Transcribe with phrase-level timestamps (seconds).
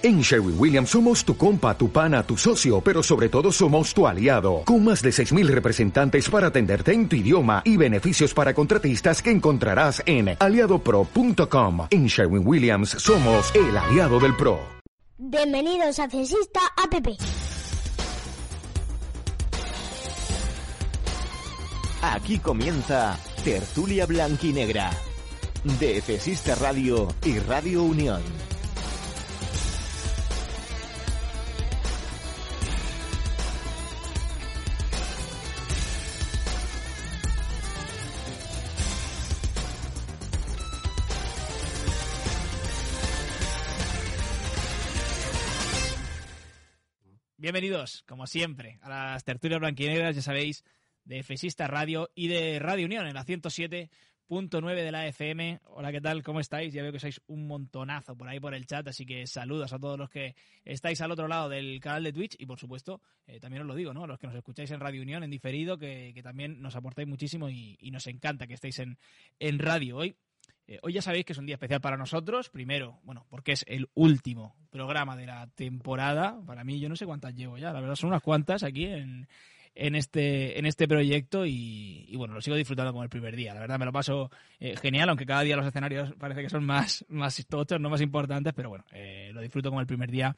[0.00, 4.06] En Sherwin Williams somos tu compa, tu pana, tu socio, pero sobre todo somos tu
[4.06, 9.20] aliado, con más de 6.000 representantes para atenderte en tu idioma y beneficios para contratistas
[9.20, 11.88] que encontrarás en aliadopro.com.
[11.90, 14.60] En Sherwin Williams somos el aliado del PRO.
[15.18, 17.20] Bienvenidos a Cesista APP.
[22.02, 24.90] Aquí comienza Tertulia Blanquinegra
[25.80, 28.22] de Cesista Radio y Radio Unión.
[47.50, 50.64] Bienvenidos, como siempre, a las tertulias blanquinegras, ya sabéis,
[51.06, 55.60] de Fesista Radio y de Radio Unión en la 107.9 de la FM.
[55.64, 56.22] Hola, ¿qué tal?
[56.22, 56.74] ¿Cómo estáis?
[56.74, 59.78] Ya veo que sois un montonazo por ahí por el chat, así que saludos a
[59.78, 60.34] todos los que
[60.66, 63.74] estáis al otro lado del canal de Twitch y, por supuesto, eh, también os lo
[63.74, 64.04] digo, ¿no?
[64.04, 67.48] A los que nos escucháis en Radio Unión, en diferido, que, también nos aportáis muchísimo
[67.48, 68.98] y, y, nos encanta que estéis en,
[69.38, 69.96] en radio.
[69.96, 70.18] Hoy
[70.68, 72.50] eh, hoy ya sabéis que es un día especial para nosotros.
[72.50, 76.38] Primero, bueno, porque es el último programa de la temporada.
[76.46, 77.72] Para mí, yo no sé cuántas llevo ya.
[77.72, 79.26] La verdad, son unas cuantas aquí en,
[79.74, 83.54] en este, en este proyecto y, bueno, lo sigo disfrutando como el primer día.
[83.54, 86.64] La verdad me lo paso eh, genial, aunque cada día los escenarios parece que son
[86.66, 90.36] más, más tochos, no más importantes, pero bueno, eh, lo disfruto como el primer día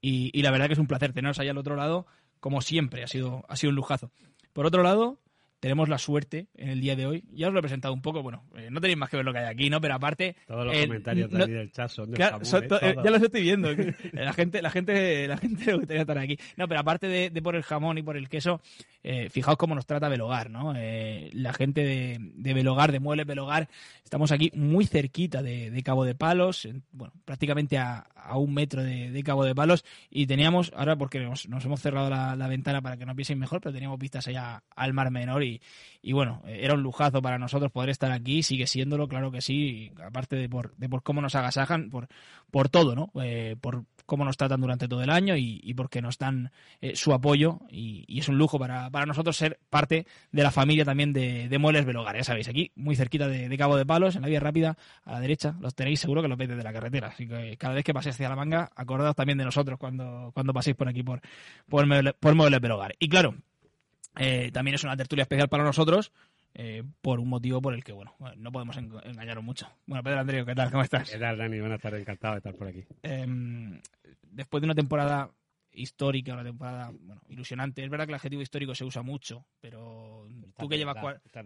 [0.00, 2.06] y, y, la verdad que es un placer teneros ahí al otro lado,
[2.40, 4.10] como siempre, ha sido, ha sido un lujazo.
[4.52, 5.20] Por otro lado,
[5.60, 7.24] tenemos la suerte en el día de hoy.
[7.32, 9.32] Ya os lo he presentado un poco, bueno, eh, no tenéis más que ver lo
[9.32, 9.80] que hay aquí, ¿no?
[9.80, 10.36] Pero aparte...
[10.46, 13.42] Todos los eh, comentarios no, del chat son de claro, son eh, Ya los estoy
[13.42, 13.68] viendo.
[14.12, 16.38] la gente, la gente, la gente le gustaría estar aquí.
[16.56, 18.60] No, pero aparte de, de por el jamón y por el queso,
[19.10, 20.74] eh, fijaos cómo nos trata Belogar, ¿no?
[20.76, 23.68] Eh, la gente de, de, Belogar, de Muebles Belogar,
[24.02, 28.52] estamos aquí muy cerquita de, de Cabo de Palos, en, bueno, prácticamente a, a un
[28.52, 32.34] metro de, de, Cabo de Palos, y teníamos, ahora porque nos, nos hemos cerrado la,
[32.34, 35.47] la, ventana para que nos viesen mejor, pero teníamos vistas allá al Mar Menor y,
[36.00, 39.92] y bueno, era un lujazo para nosotros poder estar aquí, sigue siéndolo, claro que sí,
[40.04, 42.08] aparte de por, de por cómo nos agasajan, por,
[42.50, 43.10] por todo, ¿no?
[43.22, 46.50] Eh, por cómo nos tratan durante todo el año y, porque nos dan
[46.80, 50.84] eh, su apoyo y, es un lujo para, para nosotros ser parte de la familia
[50.84, 54.16] también de, de Muebles Belogar, ya sabéis, aquí muy cerquita de, de, Cabo de Palos,
[54.16, 56.72] en la vía rápida, a la derecha, los tenéis seguro que los veis desde la
[56.72, 60.30] carretera, así que cada vez que paséis hacia la manga, acordaos también de nosotros cuando,
[60.32, 61.20] cuando paséis por aquí por,
[61.68, 62.94] por, por Muebles Belogar.
[62.98, 63.34] Y claro,
[64.18, 66.12] eh, también es una tertulia especial para nosotros,
[66.54, 69.68] eh, por un motivo por el que, bueno, no podemos engañaros mucho.
[69.86, 70.70] Bueno, Pedro Andreu, ¿qué tal?
[70.70, 71.10] ¿Cómo estás?
[71.10, 71.60] ¿Qué tal, Dani?
[71.60, 72.84] Buenas tardes, encantado de estar por aquí.
[73.02, 73.80] Eh,
[74.22, 75.30] después de una temporada
[75.72, 77.84] histórica, una temporada bueno, ilusionante.
[77.84, 80.96] Es verdad que el adjetivo histórico se usa mucho, pero tú que llevas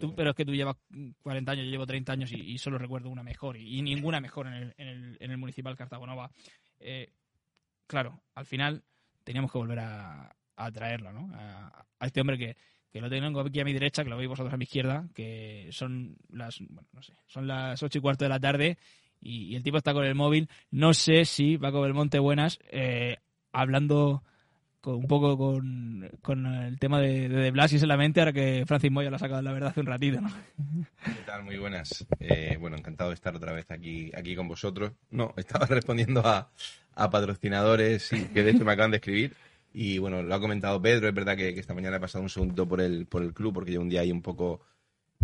[0.00, 0.76] tú, pero es que tú llevas
[1.22, 4.20] 40 años, yo llevo 30 años y, y solo recuerdo una mejor y, y ninguna
[4.20, 6.30] mejor en el, en el, en el municipal Cartagonova.
[6.80, 7.12] Eh,
[7.86, 8.82] claro, al final
[9.24, 11.30] teníamos que volver a, a traerlo, ¿no?
[11.34, 12.56] A, a este hombre que,
[12.92, 15.68] que lo tengo aquí a mi derecha, que lo veis vosotros a mi izquierda, que
[15.72, 18.76] son las, bueno, no sé, son las ocho y cuarto de la tarde
[19.20, 20.48] y, y, el tipo está con el móvil.
[20.70, 23.16] No sé si Paco Belmonte Buenas, eh,
[23.52, 24.22] hablando
[24.82, 28.64] con, un poco con, con, el tema de, de, de Blas y solamente, ahora que
[28.66, 30.30] Francis Moya lo ha sacado la verdad hace un ratito, ¿no?
[31.04, 31.44] ¿Qué tal?
[31.44, 32.04] Muy buenas.
[32.20, 34.92] Eh, bueno, encantado de estar otra vez aquí, aquí con vosotros.
[35.10, 36.50] No, estaba respondiendo a,
[36.94, 39.34] a patrocinadores que de hecho me acaban de escribir.
[39.74, 42.68] Y bueno, lo ha comentado Pedro, es verdad que, esta mañana he pasado un segundo
[42.68, 44.60] por el, por el club porque llevo un día ahí un poco,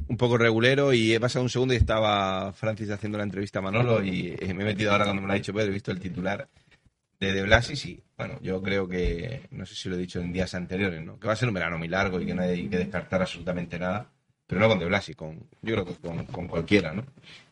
[0.09, 3.63] un poco regulero y he pasado un segundo y estaba Francis haciendo la entrevista a
[3.63, 6.01] Manolo y me he metido ahora cuando me lo ha dicho Pedro, he visto el
[6.01, 6.49] titular
[7.21, 10.33] de De Blasis y bueno, yo creo que, no sé si lo he dicho en
[10.33, 11.19] días anteriores, ¿no?
[11.19, 13.79] que va a ser un verano muy largo y que no hay que descartar absolutamente
[13.79, 14.11] nada,
[14.47, 17.05] pero no con De Blasis, con, yo creo que con, con cualquiera, ¿no?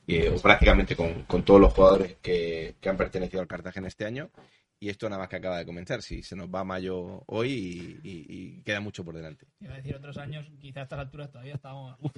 [0.06, 4.04] Y, o prácticamente con, con todos los jugadores que, que han pertenecido al Cartagena este
[4.04, 4.30] año
[4.78, 6.03] y esto nada más que acaba de comenzar.
[6.03, 9.47] Si se nos va mayo hoy y, y, y, queda mucho por delante.
[9.60, 12.12] Iba a decir, otros años, quizás a estas alturas todavía estamos uf,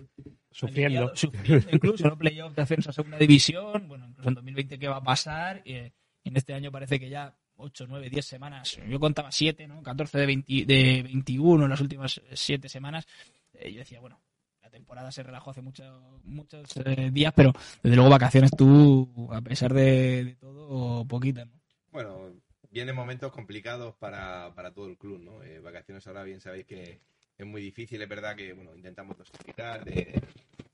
[0.50, 1.14] sufriendo.
[1.14, 1.68] sufriendo.
[1.72, 3.86] Incluso no playoff de ascenso a segunda división.
[3.86, 5.62] Bueno, incluso en 2020 qué va a pasar.
[5.64, 8.78] Y, en este año parece que ya 8, 9, 10 semanas.
[8.86, 9.82] Yo contaba 7, ¿no?
[9.82, 13.06] 14 de, 20, de 21 en las últimas 7 semanas.
[13.54, 14.20] Eh, yo decía, bueno,
[14.60, 17.52] la temporada se relajó hace mucho, muchos eh, días, pero
[17.82, 21.58] desde luego vacaciones tú, a pesar de, de todo, poquitas, ¿no?
[21.90, 22.30] Bueno,
[22.70, 25.42] vienen momentos complicados para, para todo el club, ¿no?
[25.42, 27.00] Eh, vacaciones ahora bien sabéis que
[27.36, 30.20] es muy difícil, es verdad que bueno intentamos dosificar, de,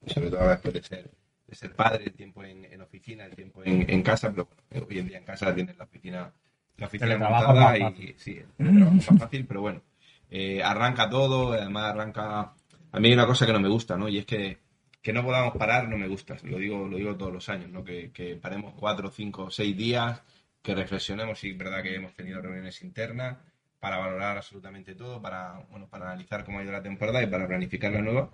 [0.07, 1.11] sobre todo ahora después de ser,
[1.47, 4.87] de ser padre, el tiempo en, en oficina, el tiempo en, en, casa, pero bueno,
[4.89, 6.33] hoy en día en casa tienes la oficina,
[6.77, 9.83] la oficina montada y sí, es más fácil, pero bueno,
[10.31, 12.55] eh, arranca todo, además arranca,
[12.93, 14.09] a mí hay una cosa que no me gusta, ¿no?
[14.09, 14.65] Y es que
[15.05, 17.85] que no podamos parar no me gusta, lo digo, lo digo todos los años, ¿no?
[17.85, 20.23] Que, que paremos cuatro, cinco, seis días
[20.65, 23.37] que reflexionemos y es verdad que hemos tenido reuniones internas
[23.79, 27.47] para valorar absolutamente todo, para, bueno, para analizar cómo ha ido la temporada y para
[27.47, 28.31] planificar la nueva,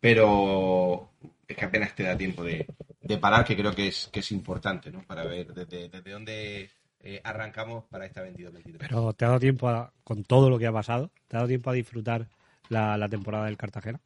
[0.00, 1.12] pero
[1.46, 2.66] es que apenas te da tiempo de,
[3.00, 5.04] de parar, que creo que es, que es importante, ¿no?
[5.04, 6.70] Para ver desde, desde dónde
[7.00, 8.76] eh, arrancamos para esta 22-23.
[8.78, 11.48] Pero ¿te ha dado tiempo, a- con todo lo que ha pasado, te ha dado
[11.48, 12.26] tiempo a disfrutar
[12.70, 14.00] la, la temporada del Cartagena?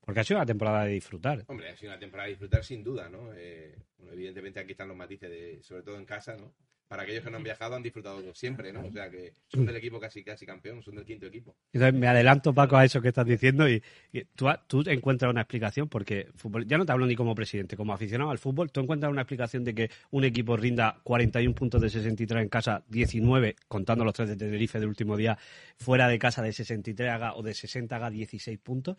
[0.00, 1.44] Porque ha sido una temporada de disfrutar.
[1.48, 3.30] Hombre, ha sido una temporada de disfrutar sin duda, ¿no?
[3.34, 6.52] Eh, bueno, evidentemente aquí están los matices, de, sobre todo en casa, ¿no?
[6.90, 8.84] Para aquellos que no han viajado han disfrutado siempre, ¿no?
[8.84, 11.54] O sea que son del equipo casi casi campeón, son del quinto equipo.
[11.72, 13.80] Entonces me adelanto, Paco, a eso que estás diciendo y,
[14.12, 17.76] y tú, tú encuentras una explicación porque fútbol, ya no te hablo ni como presidente,
[17.76, 21.80] como aficionado al fútbol, tú encuentras una explicación de que un equipo rinda 41 puntos
[21.80, 25.38] de 63 en casa, 19, contando los tres de Tenerife del último día,
[25.76, 28.96] fuera de casa de 63 haga o de 60 haga 16 puntos.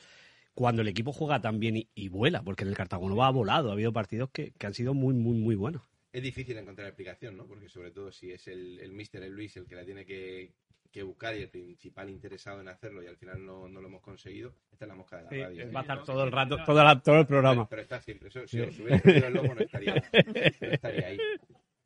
[0.53, 3.69] Cuando el equipo juega tan bien y, y vuela, porque en el Cartagonova ha volado,
[3.69, 5.90] ha habido partidos que, que han sido muy, muy, muy buenos.
[6.13, 7.47] Es difícil encontrar explicación, ¿no?
[7.47, 10.53] Porque sobre todo si es el, el mister, el Luis, el que la tiene que,
[10.91, 14.01] que buscar y el principal interesado en hacerlo y al final no, no lo hemos
[14.01, 15.63] conseguido, esta es la mosca de la radio.
[15.63, 15.71] ¿eh?
[15.71, 17.69] va a estar todo el rato, todo, la- todo el programa.
[17.69, 18.27] Pero está siempre.
[18.27, 19.95] Eso, si os hubiera el lomo no estaría,
[20.61, 21.17] no estaría ahí.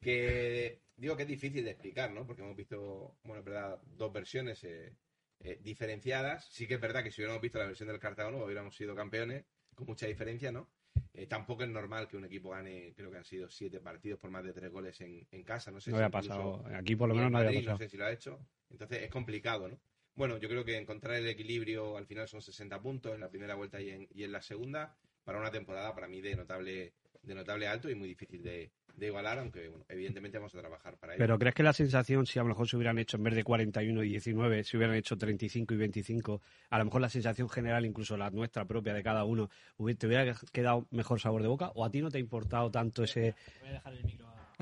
[0.01, 2.25] Que digo que es difícil de explicar, ¿no?
[2.25, 4.93] Porque hemos visto, bueno, es verdad, dos versiones eh,
[5.39, 6.47] eh, diferenciadas.
[6.51, 9.45] Sí que es verdad que si hubiéramos visto la versión del Cartago hubiéramos sido campeones,
[9.75, 10.69] con mucha diferencia, ¿no?
[11.13, 14.29] Eh, tampoco es normal que un equipo gane, creo que han sido siete partidos por
[14.31, 15.71] más de tres goles en, en casa.
[15.71, 17.77] No sé No si había pasado, aquí por lo menos en no había Madrid pasado.
[17.77, 18.39] No sé si lo ha hecho.
[18.69, 19.79] Entonces es complicado, ¿no?
[20.15, 23.55] Bueno, yo creo que encontrar el equilibrio al final son 60 puntos en la primera
[23.55, 27.35] vuelta y en, y en la segunda para una temporada para mí de notable de
[27.35, 31.13] notable alto y muy difícil de, de igualar, aunque bueno, evidentemente vamos a trabajar para
[31.13, 31.19] ello.
[31.19, 33.43] Pero ¿crees que la sensación, si a lo mejor se hubieran hecho en vez de
[33.43, 37.85] 41 y 19, se hubieran hecho 35 y 25, a lo mejor la sensación general,
[37.85, 39.49] incluso la nuestra propia de cada uno,
[39.97, 41.71] te hubiera quedado mejor sabor de boca?
[41.75, 43.35] ¿O a ti no te ha importado tanto ese...?
[43.59, 44.53] Voy a dejar el micro a.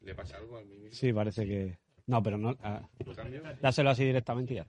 [0.00, 0.92] ¿Le pasa algo a mí mismo?
[0.92, 1.78] Sí, parece que...
[2.06, 2.56] No, pero no...
[2.62, 2.88] ah,
[3.60, 4.66] dáselo así directamente y ya.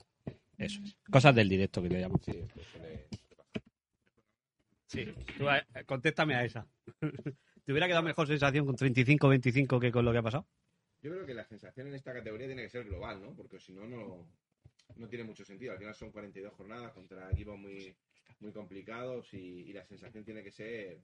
[0.58, 0.96] Eso es.
[1.10, 2.20] Cosas del directo que le llamo.
[2.24, 3.08] Sí, esto suele-
[4.88, 5.06] Sí,
[5.38, 6.68] tú, eh, contéstame a esa.
[7.64, 10.48] ¿Te hubiera quedado mejor sensación con 35-25 que con lo que ha pasado?
[11.02, 13.36] Yo creo que la sensación en esta categoría tiene que ser global, ¿no?
[13.36, 15.72] Porque si no, no, tiene mucho sentido.
[15.72, 17.96] Al final son 42 jornadas contra equipos muy,
[18.40, 21.00] muy complicados y, la sensación tiene que ser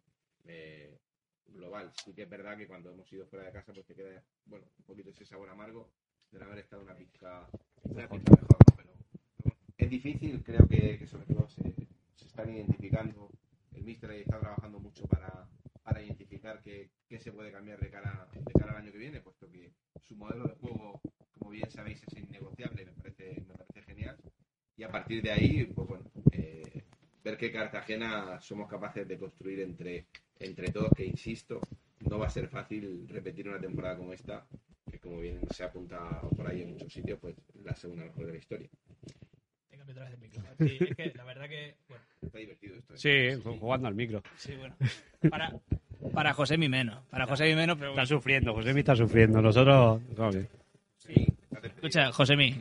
[0.45, 1.00] eh,
[1.48, 1.92] global.
[2.04, 4.65] Sí que es verdad que cuando hemos ido fuera de casa, pues te queda, bueno,
[4.80, 5.92] un poquito ese sabor amargo
[6.31, 7.48] de no haber estado una pizca,
[7.83, 8.57] una pizca mejor.
[8.75, 11.74] Pero, es difícil, creo que, sobre todo se,
[12.15, 13.30] se están identificando.
[13.75, 15.48] El míster ahí está trabajando mucho para,
[15.87, 19.21] para identificar qué, qué se puede cambiar de cara, de cara al año que viene,
[19.21, 20.99] puesto que su modelo de juego,
[21.31, 24.17] como bien sabéis, es innegociable, me parece, me parece genial.
[24.75, 26.83] Y a partir de ahí, pues bueno, eh,
[27.23, 30.07] ver qué Cartagena somos capaces de construir entre,
[30.39, 31.61] entre todos, que insisto,
[32.01, 34.45] no va a ser fácil repetir una temporada como esta,
[34.91, 38.31] que como bien se apunta por ahí en muchos sitios, pues la segunda mejor de
[38.33, 38.69] la historia.
[39.69, 40.43] Te cambio otra vez el micro.
[40.59, 41.75] Sí, es que la verdad que.
[41.87, 42.93] Bueno, Está divertido esto.
[42.93, 42.97] ¿eh?
[42.97, 44.21] Sí, jugando al micro.
[44.37, 44.75] sí, bueno.
[45.29, 45.59] Para,
[46.13, 46.99] para José mi menos.
[47.09, 47.91] Para José mi menos, pero.
[47.91, 49.41] Está sufriendo, José está sufriendo.
[49.41, 50.01] Nosotros...
[50.97, 51.27] Sí.
[51.63, 52.55] Escucha, Josemi,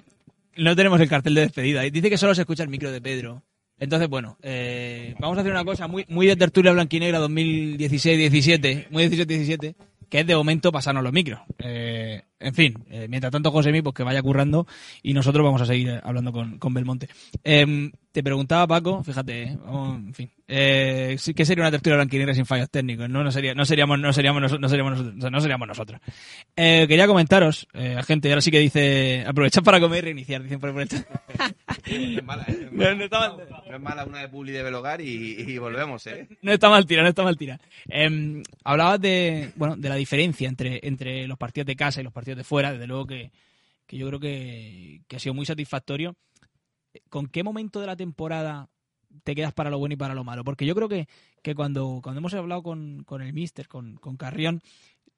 [0.57, 1.83] no tenemos el cartel de despedida.
[1.83, 3.43] Dice que solo se escucha el micro de Pedro.
[3.79, 9.05] Entonces, bueno, eh, vamos a hacer una cosa muy, muy de tertulia blanquinegra 2016-17, muy
[9.05, 9.75] 17-17,
[10.09, 11.41] que es de momento pasarnos los micros.
[11.59, 14.67] Eh, en fin, eh, mientras tanto Josemi, pues que vaya currando
[15.03, 17.09] y nosotros vamos a seguir hablando con, con Belmonte.
[17.45, 22.35] Em, te preguntaba Paco, fíjate, eh, vamos, en fin, eh, ¿qué sería una tertulia blanquinegra
[22.35, 23.11] sin fallos técnicos?
[23.11, 26.01] No, no, sería, no seríamos, no seríamos, no seríamos nosotros, no seríamos nosotros.
[26.55, 30.61] Eh, quería comentaros, eh, gente, ahora sí que dice, aprovechad para comer y reiniciar, dicen
[30.61, 30.89] por el.
[31.87, 32.69] No es mala, ¿eh?
[32.73, 33.37] No es No, está mal,
[33.69, 36.27] No es mala una de Publi de Belogar y, y volvemos, ¿eh?
[36.43, 37.61] no está mal tira, no está mal tira.
[37.89, 42.13] Em, hablabas de, bueno, de la diferencia entre, entre los partidos de casa y los
[42.13, 43.33] partidos de fuera, desde luego que,
[43.87, 46.17] que yo creo que, que ha sido muy satisfactorio.
[47.09, 48.69] ¿Con qué momento de la temporada
[49.23, 50.45] te quedas para lo bueno y para lo malo?
[50.45, 51.07] Porque yo creo que,
[51.43, 54.63] que cuando, cuando hemos hablado con, con el Mister, con, con Carrión,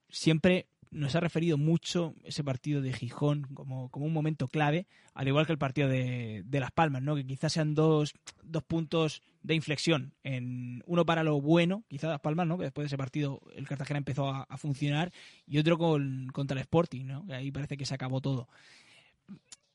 [0.09, 5.29] siempre nos ha referido mucho ese partido de Gijón como, como un momento clave, al
[5.29, 7.15] igual que el partido de, de Las Palmas, ¿no?
[7.15, 10.15] que quizás sean dos, dos puntos de inflexión.
[10.23, 12.59] En, uno para lo bueno, quizás Las Palmas, ¿no?
[12.59, 15.13] que después de ese partido el Cartagena empezó a, funcionar,
[15.47, 17.27] y otro con, contra el Sporting, ¿no?
[17.27, 18.49] que ahí parece que se acabó todo.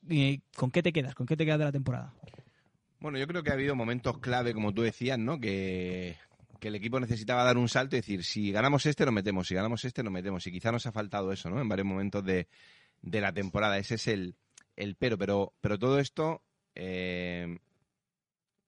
[0.08, 1.14] Eh, ¿Con qué te quedas?
[1.14, 2.12] ¿Con qué te quedas de la temporada?
[3.00, 5.38] Bueno, yo creo que ha habido momentos clave, como tú decías, ¿no?
[5.38, 6.16] Que,
[6.64, 9.54] que el equipo necesitaba dar un salto y decir, si ganamos este, nos metemos, si
[9.54, 10.46] ganamos este, nos metemos.
[10.46, 11.60] Y quizá nos ha faltado eso, ¿no?
[11.60, 12.48] En varios momentos de,
[13.02, 13.76] de la temporada.
[13.76, 14.34] Ese es el,
[14.74, 15.18] el pero.
[15.18, 16.42] Pero, pero todo esto
[16.74, 17.58] eh,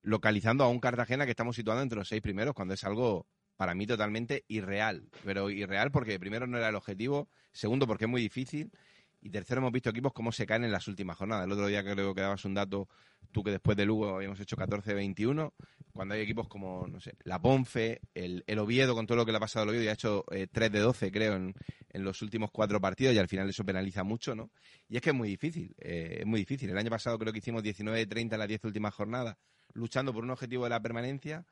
[0.03, 3.27] localizando a un Cartagena que estamos situando entre los seis primeros, cuando es algo
[3.57, 5.09] para mí totalmente irreal.
[5.25, 8.73] Pero irreal porque primero no era el objetivo, segundo porque es muy difícil
[9.21, 11.47] Y tercero, hemos visto equipos cómo se caen en las últimas jornadas.
[11.47, 12.89] El otro día creo que dabas un dato,
[13.33, 15.53] tú que después de Lugo habíamos hecho 14-21,
[15.93, 19.33] cuando hay equipos como, no sé, la Ponfe, el, el Oviedo, con todo lo que
[19.33, 21.55] le ha pasado al Oviedo, y ha hecho eh, 3 de 12, creo, en,
[21.91, 24.51] en los últimos cuatro partidos, y al final eso penaliza mucho, ¿no?
[24.89, 26.71] Y es que es muy difícil, eh, es muy difícil.
[26.71, 29.37] El año pasado creo que hicimos 19-30 en las 10 últimas jornadas,
[29.73, 31.45] luchando por un objetivo de la permanencia,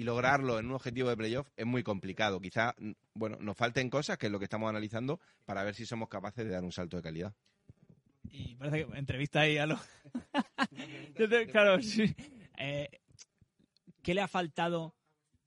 [0.00, 2.40] y lograrlo en un objetivo de playoff es muy complicado.
[2.40, 2.74] Quizá,
[3.12, 6.46] bueno, nos falten cosas, que es lo que estamos analizando, para ver si somos capaces
[6.46, 7.34] de dar un salto de calidad.
[8.30, 9.78] Y parece que entrevista ahí a lo.
[11.18, 12.14] Yo te- claro, sí.
[12.56, 12.88] Eh,
[14.02, 14.94] ¿Qué le ha faltado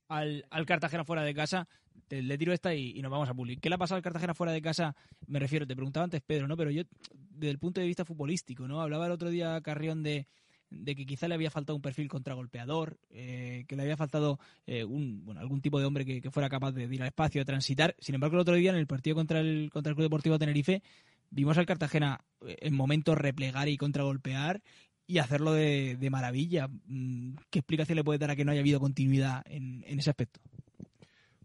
[0.08, 1.68] al, al Cartagena fuera de casa?
[2.08, 3.62] Te- le tiro esta y, y nos vamos a publicar.
[3.62, 4.96] ¿Qué le ha pasado al Cartagena fuera de casa?
[5.26, 6.56] Me refiero, te preguntaba antes Pedro, ¿no?
[6.58, 8.82] Pero yo, desde el punto de vista futbolístico, ¿no?
[8.82, 10.28] Hablaba el otro día Carrión de,
[10.74, 14.84] de que quizá le había faltado un perfil contragolpeador, eh, que le había faltado eh,
[14.84, 17.96] un, bueno, algún tipo de hombre que, fuera capaz de ir al espacio, de transitar.
[18.00, 20.82] Sin embargo, el otro día en el partido contra el, contra el Club Deportivo Tenerife,
[21.30, 24.62] vimos al Cartagena eh, en momentos replegar y contragolpear
[25.06, 26.68] y hacerlo de, de maravilla.
[26.86, 30.10] Mm, ¿Qué explicación le puede dar a que no haya habido continuidad en, en ese
[30.10, 30.40] aspecto?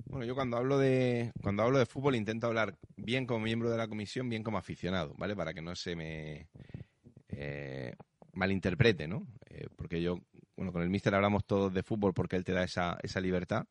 [0.06, 3.76] Bueno, yo cuando hablo de cuando hablo de fútbol intento hablar bien como miembro de
[3.76, 5.36] la comisión, bien como aficionado, ¿vale?
[5.36, 6.48] Para que no se me
[8.38, 9.26] malinterprete, ¿no?
[9.50, 10.20] Eh, porque yo,
[10.56, 13.66] bueno, con el míster hablamos todos de fútbol porque él te da esa, esa libertad,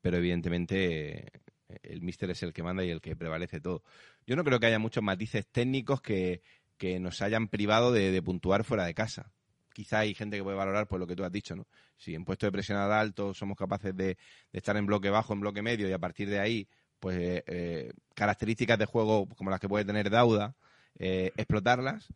[0.00, 1.26] pero evidentemente
[1.68, 3.82] eh, el míster es el que manda y el que prevalece todo.
[4.26, 6.42] Yo no creo que haya muchos matices técnicos que,
[6.76, 9.32] que nos hayan privado de, de puntuar fuera de casa.
[9.72, 11.66] Quizá hay gente que puede valorar por lo que tú has dicho, ¿no?
[11.96, 14.16] Si en puesto de presionada alto somos capaces de,
[14.52, 17.44] de estar en bloque bajo, en bloque medio y a partir de ahí, pues eh,
[17.46, 20.54] eh, características de juego como las que puede tener Dauda,
[20.98, 22.08] eh, explotarlas.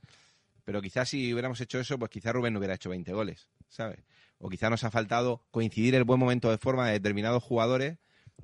[0.64, 4.00] Pero quizás si hubiéramos hecho eso, pues quizás Rubén no hubiera hecho 20 goles, ¿sabes?
[4.38, 7.98] O quizás nos ha faltado coincidir el buen momento de forma de determinados jugadores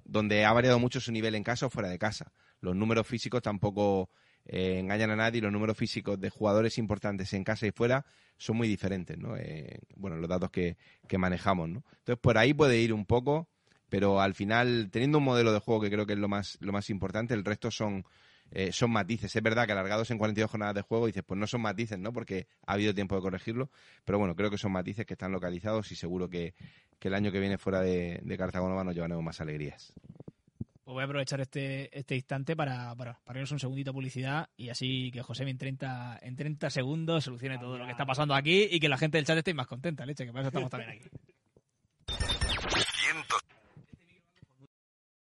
[0.05, 2.33] donde ha variado mucho su nivel en casa o fuera de casa.
[2.61, 4.11] Los números físicos tampoco
[4.45, 8.05] eh, engañan a nadie los números físicos de jugadores importantes en casa y fuera
[8.37, 9.37] son muy diferentes, ¿no?
[9.37, 11.85] Eh, bueno, los datos que, que manejamos, ¿no?
[11.99, 13.49] Entonces, por ahí puede ir un poco,
[13.89, 16.73] pero al final, teniendo un modelo de juego que creo que es lo más, lo
[16.73, 18.05] más importante, el resto son,
[18.51, 19.35] eh, son matices.
[19.35, 22.13] Es verdad que alargados en 42 jornadas de juego, dices, pues no son matices, ¿no?
[22.13, 23.71] Porque ha habido tiempo de corregirlo,
[24.05, 26.55] pero bueno, creo que son matices que están localizados y seguro que,
[26.99, 29.93] que el año que viene fuera de, de Cartagonova nos llevaremos más alegrías.
[30.91, 34.49] Pues voy a aprovechar este, este instante para, para, para irnos un segundito a publicidad
[34.57, 38.35] y así que José en 30, en 30 segundos solucione todo lo que está pasando
[38.35, 40.69] aquí y que la gente del chat esté más contenta, leche, que para eso estamos
[40.69, 41.09] también aquí.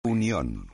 [0.03, 0.72] Unión.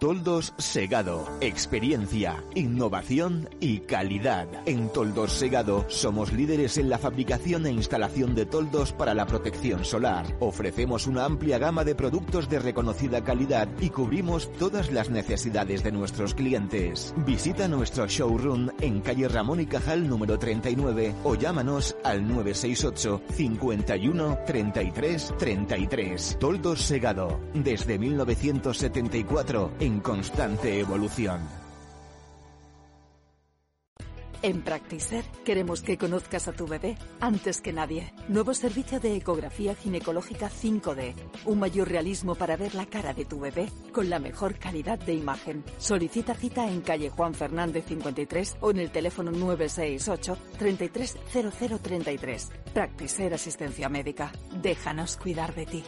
[0.00, 1.28] Toldos Segado.
[1.42, 4.48] Experiencia, innovación y calidad.
[4.64, 9.84] En Toldos Segado somos líderes en la fabricación e instalación de toldos para la protección
[9.84, 10.24] solar.
[10.40, 15.92] Ofrecemos una amplia gama de productos de reconocida calidad y cubrimos todas las necesidades de
[15.92, 17.12] nuestros clientes.
[17.26, 24.38] Visita nuestro showroom en calle Ramón y Cajal número 39 o llámanos al 968 51
[24.46, 26.38] 33 33.
[26.40, 27.38] Toldos Segado.
[27.52, 31.40] Desde 1974 en constante evolución.
[34.42, 38.14] En Practicer queremos que conozcas a tu bebé antes que nadie.
[38.28, 41.14] Nuevo servicio de ecografía ginecológica 5D.
[41.44, 45.12] Un mayor realismo para ver la cara de tu bebé con la mejor calidad de
[45.12, 45.62] imagen.
[45.78, 52.50] Solicita cita en calle Juan Fernández 53 o en el teléfono 968 330033.
[52.72, 54.32] Practicer asistencia médica.
[54.62, 55.84] Déjanos cuidar de ti.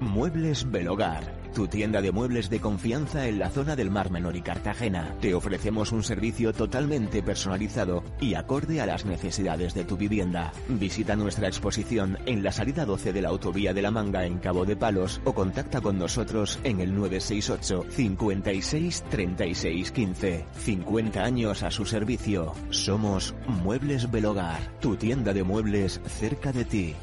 [0.00, 1.22] Muebles Belogar,
[1.54, 5.14] tu tienda de muebles de confianza en la zona del Mar Menor y Cartagena.
[5.20, 10.52] Te ofrecemos un servicio totalmente personalizado y acorde a las necesidades de tu vivienda.
[10.68, 14.64] Visita nuestra exposición en la salida 12 de la autovía de la Manga en Cabo
[14.64, 20.44] de Palos o contacta con nosotros en el 968 56 36 15.
[20.52, 22.52] 50 años a su servicio.
[22.70, 26.94] Somos Muebles Belogar, tu tienda de muebles cerca de ti.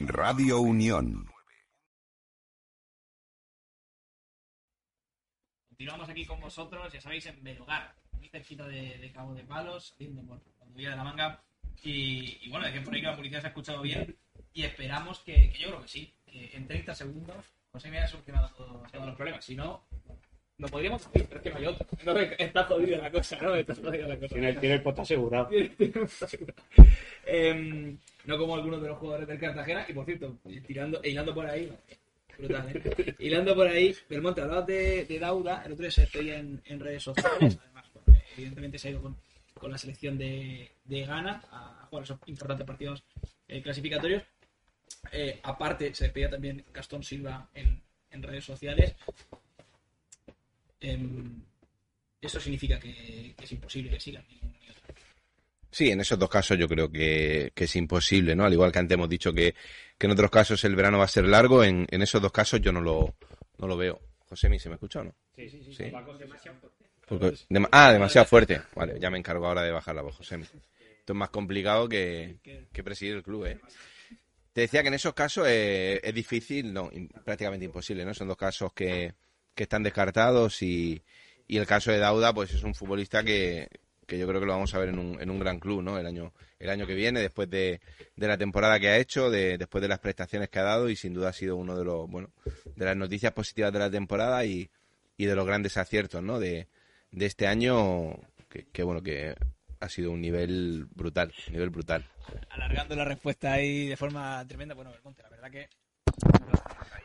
[0.00, 1.30] Radio Unión.
[5.68, 9.94] Continuamos aquí con vosotros, ya sabéis, en Belogar, muy cerquita de, de Cabo de Palos,
[9.96, 11.44] saliendo por la autovía de la Manga.
[11.84, 14.18] Y, y bueno, de que por ahí que la policía se ha escuchado bien
[14.52, 18.08] y esperamos que, que yo creo que sí, que en 30 segundos José me haya
[18.08, 19.44] solucionado todos, todos los problemas.
[19.44, 19.86] Si no,
[20.60, 21.86] lo podríamos pero es que no hay otro.
[22.04, 23.54] No, está jodida la cosa, ¿no?
[23.54, 24.34] Está jodida la cosa.
[24.34, 25.50] Tiene, tiene el asegurado.
[27.26, 31.34] Em, no como algunos de los jugadores del Cartagena, y por cierto, tirando, e hilando
[31.34, 31.72] por ahí,
[32.36, 33.14] brutal, ¿eh?
[33.18, 36.80] hilando por ahí, Belmonte, hablabas de, de Dauda, el otro día se despedía en, en
[36.80, 39.16] redes sociales, además, bueno, evidentemente se ha ido con,
[39.54, 43.04] con la selección de, de Ghana a jugar esos importantes partidos
[43.46, 44.22] eh, clasificatorios.
[45.12, 48.96] Eh, aparte, se despedía también Gastón Silva en, en redes sociales,
[50.80, 51.42] em,
[52.20, 54.24] eso significa que, que es imposible que sigan.
[55.72, 58.44] Sí, en esos dos casos yo creo que, que es imposible, ¿no?
[58.44, 59.54] Al igual que antes hemos dicho que,
[59.96, 62.60] que en otros casos el verano va a ser largo, en, en esos dos casos
[62.60, 63.14] yo no lo,
[63.58, 64.00] no lo veo.
[64.28, 65.14] José, ¿se me escucha o no?
[65.36, 65.74] Sí, sí, sí.
[65.74, 65.84] Sí.
[65.84, 66.84] Es demasiado fuerte.
[67.06, 67.36] Porque-
[67.72, 68.62] ah, demasiado fuerte.
[68.74, 70.36] Vale, ya me encargo ahora de bajar la voz, José.
[70.40, 72.36] Esto es más complicado que,
[72.72, 73.60] que presidir el club, ¿eh?
[74.52, 76.90] Te decía que en esos casos eh, es difícil, no,
[77.24, 78.12] prácticamente imposible, ¿no?
[78.14, 79.14] Son dos casos que,
[79.60, 81.02] que están descartados y,
[81.46, 83.68] y el caso de Dauda, pues es un futbolista que,
[84.06, 85.98] que yo creo que lo vamos a ver en un, en un gran club, ¿no?
[85.98, 87.82] El año, el año que viene, después de,
[88.16, 90.96] de la temporada que ha hecho, de, después de las prestaciones que ha dado y
[90.96, 92.30] sin duda ha sido uno de los, bueno,
[92.74, 94.70] de las noticias positivas de la temporada y,
[95.18, 96.40] y de los grandes aciertos, ¿no?
[96.40, 96.66] De,
[97.10, 98.16] de este año,
[98.72, 99.34] que, bueno, que
[99.78, 102.08] ha sido un nivel brutal, nivel brutal.
[102.48, 104.74] Alargando la respuesta ahí de forma tremenda.
[104.74, 105.68] Bueno, Belmonte, la verdad que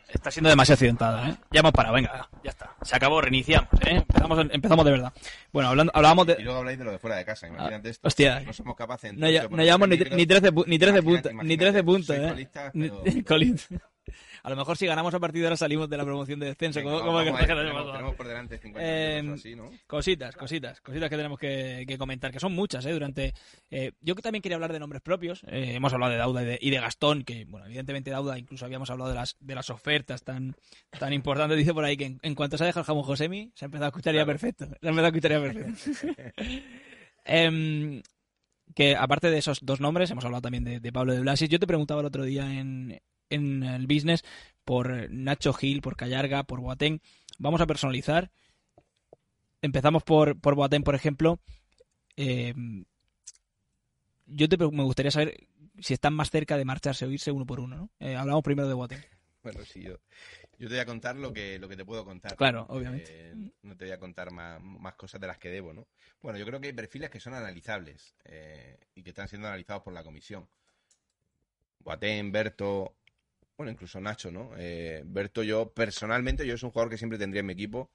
[0.08, 1.36] está siendo demasiado accidentada, ¿eh?
[1.52, 2.74] Ya hemos parado, venga, ya está.
[2.82, 3.96] Se acabó, reiniciamos, ¿eh?
[3.96, 5.12] Empezamos, empezamos de verdad.
[5.52, 6.38] Bueno, hablando, hablábamos Y de...
[6.42, 8.00] luego habláis de lo de fuera de casa, imagínate esto.
[8.04, 8.40] Ah, hostia.
[8.40, 11.32] No somos capaces No, ya- no llevamos ni, ni 13, pu- ni 13 Imagínate, puntos,
[11.44, 12.28] ni imagínate, 13 puntos, ¿eh?
[12.28, 13.56] colistas, Ni- pero-.
[14.42, 16.78] A lo mejor si ganamos a partir de ahora salimos de la promoción de descenso.
[16.80, 19.36] Venga, como vamos que tenemos, tenemos por delante 50 Eh.
[19.86, 22.92] Cositas, cositas, cositas que tenemos que, que comentar, que son muchas, ¿eh?
[22.92, 23.34] Durante,
[23.70, 25.42] eh, yo también quería hablar de nombres propios.
[25.48, 28.64] eh, hemos hablado de Dauda y de, y de Gastón, que, bueno, evidentemente Dauda, incluso
[28.64, 30.54] habíamos hablado de las, de las ofertas tan,
[30.98, 31.56] tan importantes.
[31.58, 33.66] Dice por ahí que en, en cuanto se ha dejado el jamón Josemi, se ha
[33.66, 34.38] empezado a escuchar ya Claro.
[34.38, 34.64] perfecto.
[34.80, 36.36] Se ha empezado a escuchar ya perfecto.
[37.24, 38.02] Em,
[38.74, 41.48] que aparte de esos dos nombres, hemos hablado también de, de Pablo de Blasis.
[41.48, 44.24] Yo te preguntaba el otro día en, en el business
[44.64, 47.00] por Nacho Gil, por Callarga, por Boateng.
[47.38, 48.30] Vamos a personalizar.
[49.62, 51.40] Empezamos por, por Boateng, por ejemplo.
[52.16, 52.54] Eh,
[54.26, 55.46] yo te, me gustaría saber
[55.78, 57.76] si están más cerca de marcharse o irse uno por uno.
[57.76, 57.90] ¿no?
[58.00, 59.04] Eh, hablamos primero de Boateng.
[59.42, 60.00] Bueno, sí, yo,
[60.58, 62.34] yo te voy a contar lo que, lo que te puedo contar.
[62.34, 63.30] Claro, obviamente.
[63.30, 65.86] Eh, no te voy a contar más, más cosas de las que debo, ¿no?
[66.20, 69.84] Bueno, yo creo que hay perfiles que son analizables eh, y que están siendo analizados
[69.84, 70.48] por la comisión.
[71.78, 72.96] Boateng, Berto,
[73.56, 74.50] bueno, incluso Nacho, ¿no?
[74.56, 77.90] Eh, Berto, yo personalmente, yo es un jugador que siempre tendría en mi equipo,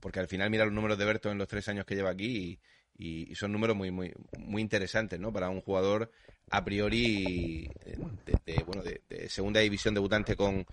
[0.00, 2.58] porque al final mira los números de Berto en los tres años que lleva aquí
[2.98, 5.32] y, son números muy, muy, muy interesantes, ¿no?
[5.32, 6.10] Para un jugador
[6.50, 7.98] a priori eh,
[8.44, 10.66] de, bueno, de, segunda división debutante con,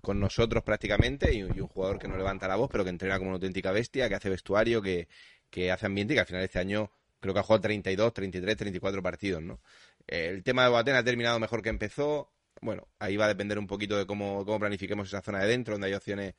[0.00, 3.30] con nosotros prácticamente y, un jugador que no levanta la voz, pero que entrena como
[3.30, 5.08] una auténtica bestia, que hace vestuario, que,
[5.50, 8.56] que hace ambiente y que al final este año creo que ha jugado 32, 33,
[8.56, 9.60] 34 partidos, ¿no?
[10.06, 12.30] El tema de Boateng ha terminado mejor que empezó.
[12.60, 15.74] Bueno, ahí va a depender un poquito de cómo, cómo planifiquemos esa zona de dentro,
[15.74, 16.34] donde hay opciones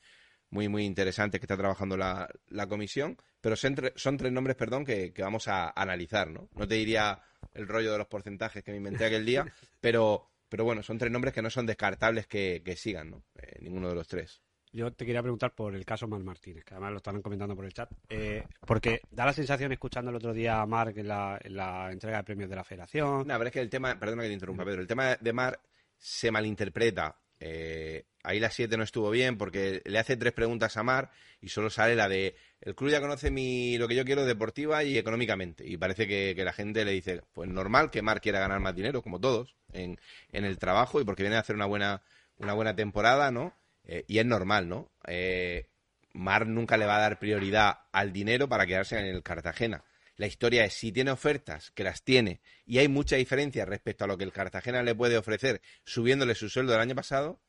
[0.51, 3.17] muy, muy interesantes que está trabajando la, la comisión.
[3.41, 6.49] Pero son, tre- son tres nombres, perdón, que, que vamos a analizar, ¿no?
[6.55, 7.21] No te diría
[7.53, 9.45] el rollo de los porcentajes que me inventé aquel día,
[9.79, 13.23] pero, pero bueno, son tres nombres que no son descartables que, que sigan, ¿no?
[13.35, 14.41] Eh, ninguno de los tres.
[14.71, 17.65] Yo te quería preguntar por el caso Mar Martínez, que además lo están comentando por
[17.65, 17.89] el chat.
[18.07, 21.91] Eh, porque da la sensación, escuchando el otro día a Marc en la, en la
[21.91, 23.25] entrega de premios de la Federación.
[23.27, 25.59] No, pero es que el tema, perdona que te interrumpa, Pedro, el tema de Mar
[25.99, 27.17] se malinterpreta.
[27.39, 31.49] Eh, ahí la 7 no estuvo bien porque le hace tres preguntas a Mar y
[31.49, 34.97] solo sale la de el club ya conoce mi lo que yo quiero deportiva y
[34.97, 35.65] económicamente.
[35.65, 39.01] Y parece que, la gente le dice, pues normal que Mar quiera ganar más dinero,
[39.01, 39.99] como todos, en,
[40.31, 42.01] en el trabajo y porque viene a hacer una buena,
[42.37, 43.55] una buena temporada, ¿no?
[43.85, 44.91] Eh, y es normal, ¿no?
[45.07, 45.69] Eh,
[46.13, 49.83] Mar nunca le va a dar prioridad al dinero para quedarse en el Cartagena.
[50.19, 54.07] La historia es si tiene ofertas, que las tiene, y hay mucha diferencia respecto a
[54.07, 57.39] lo que el Cartagena le puede ofrecer subiéndole su sueldo del año pasado,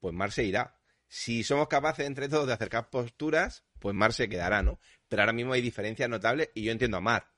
[0.00, 0.76] pues Mar se irá.
[1.06, 4.80] Si somos capaces entre todos de acercar posturas, pues Mar se quedará, ¿no?
[5.08, 7.30] Pero ahora mismo hay diferencias notables y yo entiendo a Mar.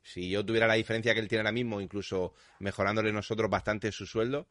[0.00, 4.06] Si yo tuviera la diferencia que él tiene ahora mismo, incluso mejorándole nosotros bastante su
[4.06, 4.48] sueldo,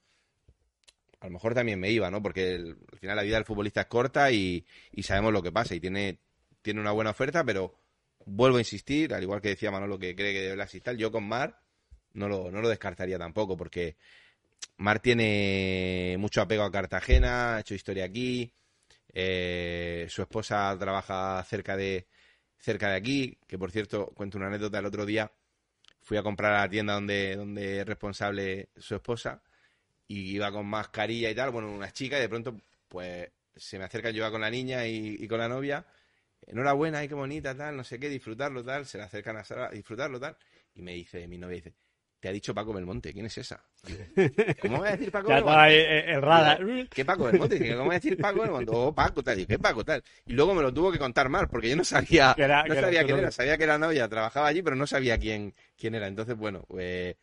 [1.22, 2.22] a lo mejor también me iba, ¿no?
[2.22, 5.74] Porque al final la vida del futbolista es corta y, y sabemos lo que pasa
[5.74, 6.20] y tiene,
[6.62, 7.80] tiene una buena oferta, pero
[8.26, 11.12] vuelvo a insistir, al igual que decía Manolo que cree que debe y tal, yo
[11.12, 11.62] con Mar
[12.14, 13.98] no lo, no lo descartaría tampoco, porque
[14.78, 18.52] Mar tiene mucho apego a Cartagena, ha hecho historia aquí,
[19.14, 22.08] eh, su esposa trabaja cerca de,
[22.58, 25.32] cerca de aquí, que por cierto, cuento una anécdota, el otro día
[26.02, 29.42] fui a comprar a la tienda donde, donde es responsable su esposa
[30.08, 33.86] y iba con mascarilla y tal, bueno, unas chicas y de pronto pues se me
[33.86, 35.86] acercan, yo iba con la niña y con la novia,
[36.48, 39.70] enhorabuena, ay, qué bonita, tal, no sé qué, disfrutarlo, tal, se le acercan a Sara,
[39.72, 40.38] disfrutarlo, tal,
[40.76, 41.74] y me dice, mi novia dice,
[42.20, 43.64] te ha dicho Paco Belmonte, ¿quién es esa?
[44.60, 45.70] ¿Cómo voy a decir Paco Ya Belmonte?
[45.70, 46.66] eh, el radar.
[46.66, 47.60] Digo, ¿Qué Paco Belmonte?
[47.70, 48.72] ¿Cómo voy a decir Paco Belmonte?
[48.74, 50.04] Oh, Paco, tal, y ¿qué Paco, tal?
[50.26, 52.76] Y luego me lo tuvo que contar mal, porque yo no sabía, era- no era
[52.76, 56.08] sabía quién era, sabía que era novia, trabajaba allí, pero no sabía quién, quién era.
[56.08, 57.16] Entonces, bueno, pues,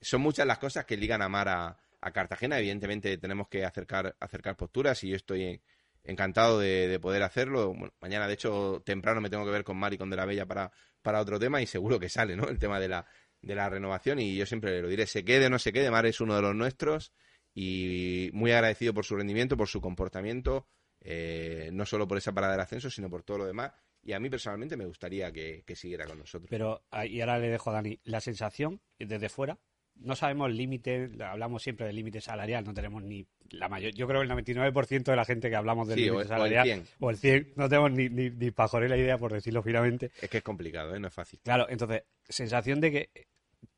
[0.00, 2.58] son muchas las cosas que ligan a Mar a, a Cartagena.
[2.58, 5.62] Evidentemente tenemos que acercar, acercar posturas y yo estoy en,
[6.04, 7.74] encantado de, poder hacerlo.
[8.00, 10.70] mañana, de hecho, temprano me tengo que ver con Mari con de la Bella para,
[11.02, 12.48] para otro tema y seguro que sale, ¿no?
[12.48, 13.06] El tema de la,
[13.40, 16.06] de la renovación y yo siempre lo diré, se quede o no se quede, Mar
[16.06, 17.12] es uno de los nuestros
[17.54, 20.66] y muy agradecido por su rendimiento, por su comportamiento,
[21.00, 23.72] eh, no solo por esa parada del ascenso, sino por todo lo demás.
[24.02, 26.48] Y a mí personalmente me gustaría que, siguiera con nosotros.
[26.50, 29.58] Pero, ah, y ahora le dejo a Dani, la sensación desde fuera,
[29.96, 34.06] no sabemos el límite, hablamos siempre del límite salarial, no tenemos ni la mayor, yo
[34.06, 37.52] creo que el 99% de la gente que hablamos del límite salarial, o el 100,
[37.56, 40.10] no tenemos ni, ni, ni la idea, por decirlo finalmente.
[40.20, 41.00] Es que es complicado, ¿eh?
[41.00, 41.40] no es fácil.
[41.42, 43.10] Claro, entonces, sensación de que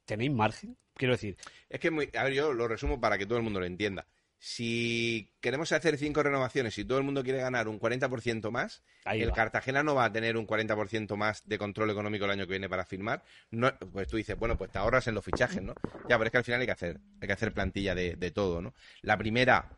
[0.04, 1.36] tenéis margen, quiero decir.
[1.68, 4.06] Es que, muy, a ver, yo lo resumo para que todo el mundo lo entienda.
[4.38, 9.32] Si queremos hacer cinco renovaciones y todo el mundo quiere ganar un 40% más, el
[9.32, 12.68] Cartagena no va a tener un 40% más de control económico el año que viene
[12.68, 13.22] para firmar.
[13.50, 15.74] No, pues tú dices, bueno, pues te ahorras en los fichajes, ¿no?
[16.08, 18.60] Ya, pero es que al final hay que hacer, hay que hacer plantilla de, todo,
[18.60, 18.74] ¿no?
[19.02, 19.70] La primera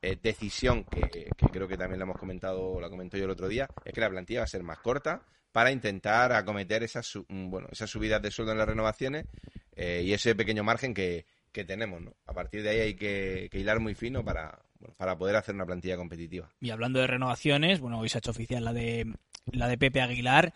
[0.00, 3.68] eh, decisión, que, creo que también la hemos comentado, la comentó yo el otro día,
[3.84, 7.90] es que la plantilla va a ser más corta para intentar acometer esas, bueno, esas
[7.90, 9.26] subidas de sueldo en las renovaciones
[9.74, 12.00] eh, y ese pequeño margen que, que tenemos.
[12.00, 12.14] ¿no?
[12.26, 14.62] A partir de ahí hay que, hilar muy fino para,
[14.96, 16.50] para poder hacer una plantilla competitiva.
[16.60, 19.12] Y hablando de renovaciones, bueno, hoy se ha hecho oficial la de,
[19.46, 20.52] la de Pepe Aguilar.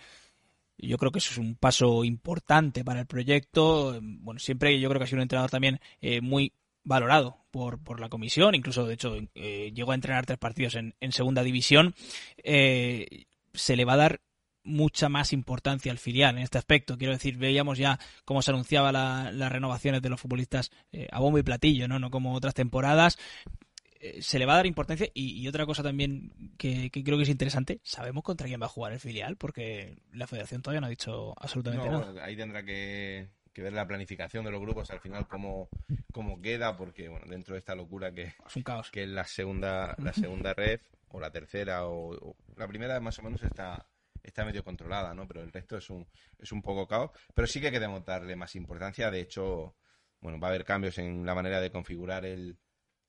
[0.76, 3.98] Yo creo que eso es un paso importante para el proyecto.
[4.02, 6.52] Bueno, siempre yo creo que ha sido un entrenador también eh, muy
[6.82, 8.54] valorado por, por la comisión.
[8.54, 11.94] Incluso, de hecho, eh, llegó a entrenar tres partidos en, en segunda división.
[12.38, 14.20] Eh, se le va a dar
[14.64, 16.98] mucha más importancia al filial en este aspecto.
[16.98, 21.38] Quiero decir, veíamos ya cómo se anunciaba las renovaciones de los futbolistas eh, a bombo
[21.38, 21.98] y platillo, ¿no?
[21.98, 23.18] No como otras temporadas.
[24.00, 27.30] Eh, se le va a dar importancia y, otra cosa también que, creo que es
[27.30, 30.90] interesante, sabemos contra quién va a jugar el filial porque la federación todavía no ha
[30.90, 32.22] dicho absolutamente nada.
[32.22, 35.70] Ahí tendrá que, ver la planificación de los grupos al final cómo,
[36.12, 39.24] cómo queda porque bueno dentro de esta locura que es un caos que es la
[39.24, 43.86] segunda la segunda red o la tercera o la primera más o menos está
[44.24, 45.28] está medio controlada, ¿no?
[45.28, 46.06] Pero el resto es un,
[46.38, 47.10] es un poco caos.
[47.34, 49.10] Pero sí que queremos darle más importancia.
[49.10, 49.76] De hecho,
[50.20, 52.58] bueno, va a haber cambios en la manera de configurar el,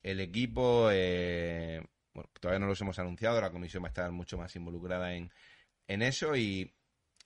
[0.02, 0.90] el equipo.
[0.92, 1.82] Eh,
[2.14, 5.30] bueno, todavía no los hemos anunciado, la comisión va a estar mucho más involucrada en,
[5.88, 6.74] en eso y,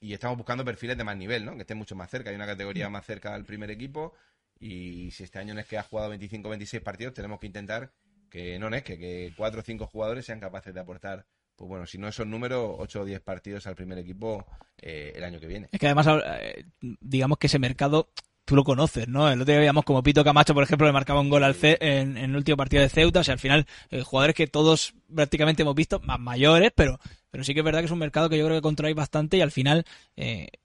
[0.01, 1.55] y estamos buscando perfiles de más nivel, ¿no?
[1.55, 2.29] Que estén mucho más cerca.
[2.29, 4.13] Hay una categoría más cerca del primer equipo
[4.59, 7.93] y si este año no es que ha jugado 25 26 partidos, tenemos que intentar
[8.29, 11.25] que no es que, que cuatro o cinco jugadores sean capaces de aportar
[11.61, 14.47] pues bueno, si no esos números, 8 o 10 partidos al primer equipo
[14.81, 15.69] eh, el año que viene.
[15.71, 16.07] Es que además,
[16.41, 18.09] eh, digamos que ese mercado
[18.45, 19.29] tú lo conoces, ¿no?
[19.29, 22.17] El otro día veíamos como Pito Camacho, por ejemplo, le marcaba un gol al en,
[22.17, 25.75] el último partido de Ceuta, o sea, al final, eh, jugadores que todos prácticamente hemos
[25.75, 28.45] visto, más mayores, pero, pero sí que es verdad que es un mercado que yo
[28.45, 29.85] creo que controláis bastante y al final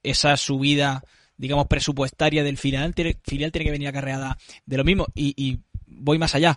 [0.03, 1.05] esa subida,
[1.37, 5.09] digamos, presupuestaria del final tiene, filial tiene que venir acarreada de lo mismo.
[5.15, 6.57] Y, voy más allá.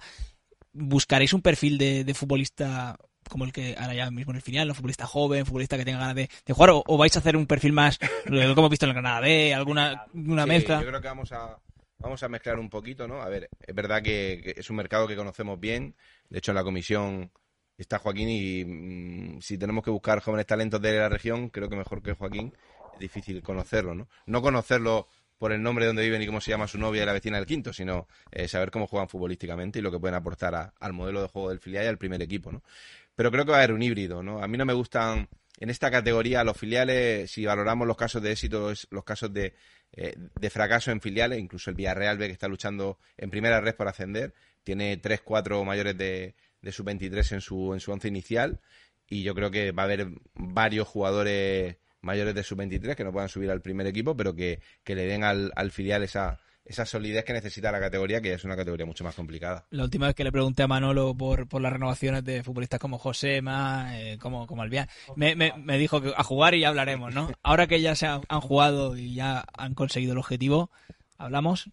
[0.71, 2.97] ¿Buscaréis un perfil de futbolista
[3.29, 5.99] como el que ahora ya mismo en el final, un futbolista joven, futbolista que tenga
[5.99, 8.93] ganas de, jugar, o, vais a hacer un perfil más, que hemos visto en el
[8.95, 10.81] Granada B, alguna una mezcla.
[10.81, 11.57] Yo creo que vamos a,
[11.99, 13.21] vamos a mezclar un poquito, ¿no?
[13.21, 15.95] A ver, es verdad que, es un mercado que conocemos bien,
[16.29, 17.31] de hecho en la comisión
[17.77, 21.77] está Joaquín y mm, si tenemos que buscar jóvenes talentos de la región, creo que
[21.77, 22.53] mejor que Joaquín
[22.93, 24.09] es difícil conocerlo, ¿no?
[24.25, 25.07] No conocerlo
[25.39, 27.37] por el nombre de donde viven y cómo se llama su novia y la vecina
[27.37, 31.21] del quinto, sino eh, saber cómo juegan futbolísticamente y lo que pueden aportar al modelo
[31.21, 32.61] de juego del filial y al primer equipo, ¿no?
[33.19, 34.41] Pero creo que va a haber un híbrido, ¿no?
[34.41, 35.27] A mí no me gustan
[35.59, 39.55] en esta categoría los filiales, si valoramos los casos de éxito, los casos de,
[39.91, 43.75] eh, de fracaso en filiales, incluso el Villarreal ve que está luchando en primera red
[43.75, 48.61] por ascender, tiene 3, 4 mayores de, de sub-23 en su, en su once inicial
[49.09, 53.27] y yo creo que va a haber varios jugadores mayores de sub-23 que no puedan
[53.27, 57.25] subir al primer equipo, pero que, que le den al, al filial esa, esa solidez
[57.25, 59.65] que necesita la categoría, que es una categoría mucho más complicada.
[59.71, 62.99] La última vez que le pregunté a Manolo por, por las renovaciones de futbolistas como
[62.99, 67.31] Josema, eh, como, como Albián, me, me, dijo que a jugar y ya hablaremos, ¿no?
[67.41, 70.69] Ahora que ya se han, jugado y ya han conseguido el objetivo,
[71.17, 71.71] ¿hablamos?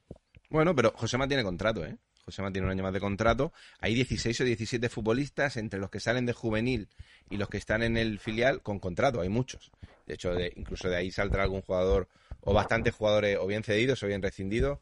[0.48, 1.98] Bueno, pero Josema tiene contrato, ¿eh?
[2.24, 3.52] Josema tiene un año más de contrato.
[3.78, 6.88] Hay 16 o 17 futbolistas entre los que salen de juvenil
[7.28, 9.20] y los que están en el filial con contrato.
[9.20, 9.70] Hay muchos.
[10.06, 12.08] De hecho, de, incluso de ahí saldrá algún jugador
[12.46, 14.78] o bastantes jugadores o bien cedidos o bien rescindidos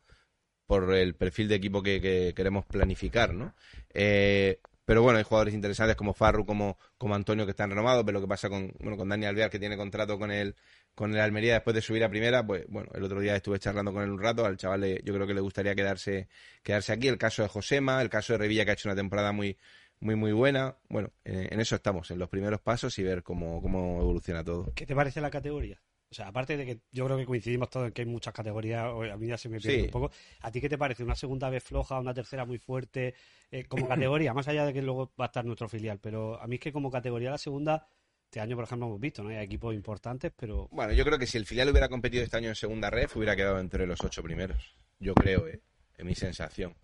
[0.67, 3.55] por el perfil de equipo que, queremos planificar, ¿no?
[3.93, 8.19] Eh, pero bueno, hay jugadores interesantes como Farru, como, como Antonio que están renovados, pero
[8.19, 10.55] lo que pasa con, bueno, con Dani Alvear que tiene contrato con el,
[10.95, 13.95] con el Almería después de subir a primera, pues bueno, el otro día estuve charlando
[13.95, 16.29] con él un rato, al chaval yo creo que le gustaría quedarse,
[16.63, 19.33] quedarse aquí, el caso de Josema, el caso de Revilla que ha hecho una temporada
[19.33, 19.57] muy,
[20.01, 24.01] muy muy buena, bueno, en, eso estamos, en los primeros pasos y ver cómo, cómo
[24.03, 24.71] evoluciona todo.
[24.75, 25.81] ¿Qué te parece la categoría?
[26.15, 28.85] O sea, aparte de que yo creo que coincidimos todos en que hay muchas categorías,
[28.85, 29.85] a mí ya se me pierde Sí.
[29.87, 30.13] un poco.
[30.43, 31.03] ¿A ti qué te parece?
[31.03, 33.15] ¿Una segunda vez floja, una tercera muy fuerte?
[33.51, 36.47] Eh, como categoría, más allá de que luego va a estar nuestro filial, pero a
[36.47, 37.89] mí es que como categoría la segunda,
[38.27, 39.31] este año, por ejemplo, hemos visto, ¿no?
[39.31, 42.49] Hay equipos importantes, pero Bueno, yo creo que si el filial hubiera competido este año
[42.51, 44.77] en segunda red, hubiera quedado entre los ocho primeros.
[45.01, 45.63] Yo creo, eh,
[45.99, 46.77] es mi sensación.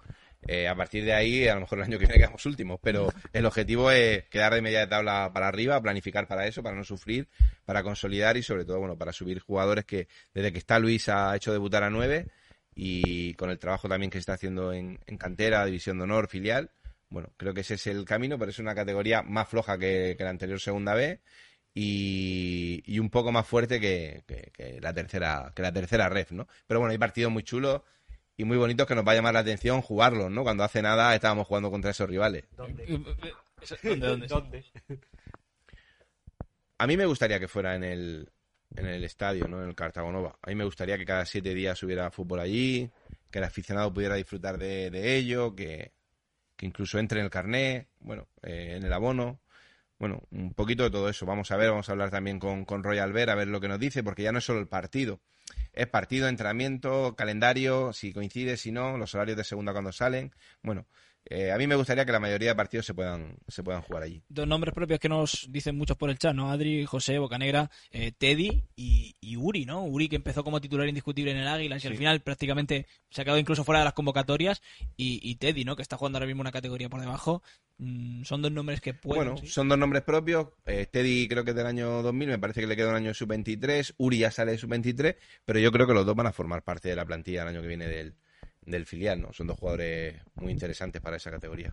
[0.47, 3.09] Eh, a partir de ahí, a lo mejor el año que viene quedamos últimos, pero
[3.33, 6.83] el objetivo es quedar de media de tabla para arriba, planificar para eso, para no
[6.85, 7.29] sufrir,
[7.65, 11.37] para consolidar y sobre todo, bueno, para subir jugadores que desde que está Luis ha
[11.37, 12.27] hecho debutar a nueve
[12.75, 16.29] y con el trabajo también que se está haciendo en, en cantera, división de honor,
[16.29, 16.71] filial.
[17.11, 20.25] Bueno, creo que ese es el camino, pero es una categoría más floja que, que
[20.25, 21.21] la anterior segunda B
[21.75, 26.33] y, y un poco más fuerte que, que- que la tercera que la tercera ref,
[26.33, 26.47] ¿no?
[26.67, 27.83] Pero bueno, hay partidos muy chulos
[28.41, 30.43] y muy bonitos que nos va a llamar la atención jugarlos, ¿no?
[30.43, 32.45] Cuando hace nada estábamos jugando contra esos rivales.
[32.89, 34.65] Eh, eh, eso- ¿Dónde, dónde?
[36.79, 38.31] A mí me gustaría que fuera en el,
[38.77, 39.63] en el estadio, ¿no?
[39.63, 40.39] En el Cartagonova.
[40.43, 42.91] A mí me gustaría que cada siete días hubiera fútbol allí,
[43.31, 45.93] que el aficionado pudiera disfrutar de, de ello, que,
[46.57, 49.41] que incluso entre en el carné, bueno, eh, en el abono.
[49.99, 51.27] Bueno, un poquito de todo eso.
[51.27, 53.69] Vamos a ver, vamos a hablar también con, con Roy Albert a ver lo que
[53.69, 55.21] nos dice, porque ya no es solo el partido.
[55.73, 60.33] Es partido, entrenamiento, calendario, si coincide, si no, los horarios de segunda cuando salen.
[60.63, 60.87] Bueno,
[61.33, 64.03] eh, a mí me gustaría que la mayoría de partidos se puedan, se puedan jugar
[64.03, 64.21] allí.
[64.29, 66.51] Dos nombres propios que nos dicen muchos por el chat, ¿no?
[66.51, 69.85] Adri, José, Bocanegra, eh, Teddy y, y Uri, ¿no?
[69.85, 73.25] Uri que empezó como titular indiscutible en el Águilas y al final prácticamente se ha
[73.25, 74.61] quedado incluso fuera de las convocatorias.
[74.97, 75.77] Y, y Teddy, ¿no?
[75.77, 77.45] Que está jugando ahora mismo una categoría por debajo.
[77.79, 79.25] Mm, son dos nombres que pueden.
[79.25, 79.47] Bueno, sí.
[79.47, 80.49] son dos nombres propios.
[80.67, 83.09] Eh, Teddy creo que es del año 2000, me parece que le queda un año
[83.09, 83.95] de sub-23.
[83.99, 86.89] Uri ya sale de sub-23, pero yo creo que los dos van a formar parte
[86.89, 88.17] de la plantilla el año que viene del,
[88.63, 89.33] del filial, ¿no?
[89.33, 91.73] Son dos jugadores muy interesantes para esa categoría.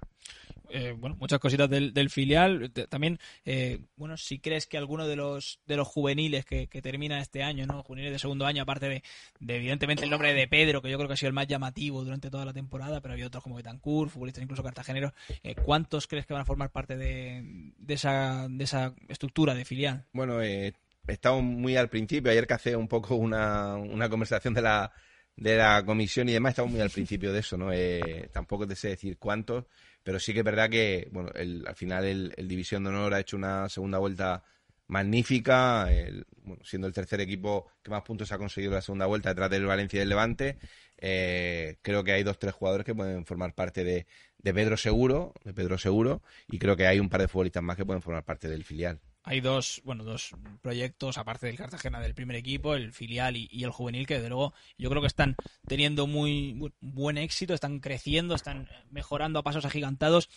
[0.69, 2.71] eh, bueno, muchas cositas del, del filial.
[2.89, 7.21] También, eh, bueno, si crees que alguno de los de los juveniles que, que termina
[7.21, 7.83] este año, ¿no?
[7.83, 9.03] Juveniles de segundo año, aparte de,
[9.39, 12.03] de, evidentemente el nombre de Pedro, que yo creo que ha sido el más llamativo
[12.03, 15.13] durante toda la temporada, pero había otros como Betancourt, futbolistas incluso cartageneros.
[15.43, 19.65] Eh, ¿Cuántos crees que van a formar parte de, de esa, de esa estructura de
[19.65, 20.05] filial?
[20.13, 20.73] Bueno, eh,
[21.07, 22.31] estamos muy al principio.
[22.31, 24.91] Ayer que hace un poco una, una conversación de la,
[25.37, 27.71] de la comisión y demás, estamos muy al principio de eso, ¿no?
[27.71, 29.65] Eh, tampoco te sé decir cuántos,
[30.03, 33.19] pero sí que es verdad que, bueno, el- al final el, División de Honor ha
[33.19, 34.43] hecho una segunda vuelta
[34.87, 39.29] magnífica, el- bueno, siendo el tercer equipo que más puntos ha conseguido la segunda vuelta
[39.29, 40.57] detrás del Valencia y del Levante.
[40.97, 44.07] Eh, creo que hay dos, tres jugadores que pueden formar parte de,
[44.39, 47.77] de Pedro Seguro, de Pedro Seguro, y creo que hay un par de futbolistas más
[47.77, 48.99] que pueden formar parte del filial.
[49.29, 53.65] Hay dos, bueno, dos proyectos, aparte del Cartagena del primer equipo, el filial y, y
[53.65, 55.35] el juvenil, que desde luego yo creo que están
[55.67, 60.29] teniendo muy bu- buen éxito, están creciendo, están mejorando a pasos agigantados.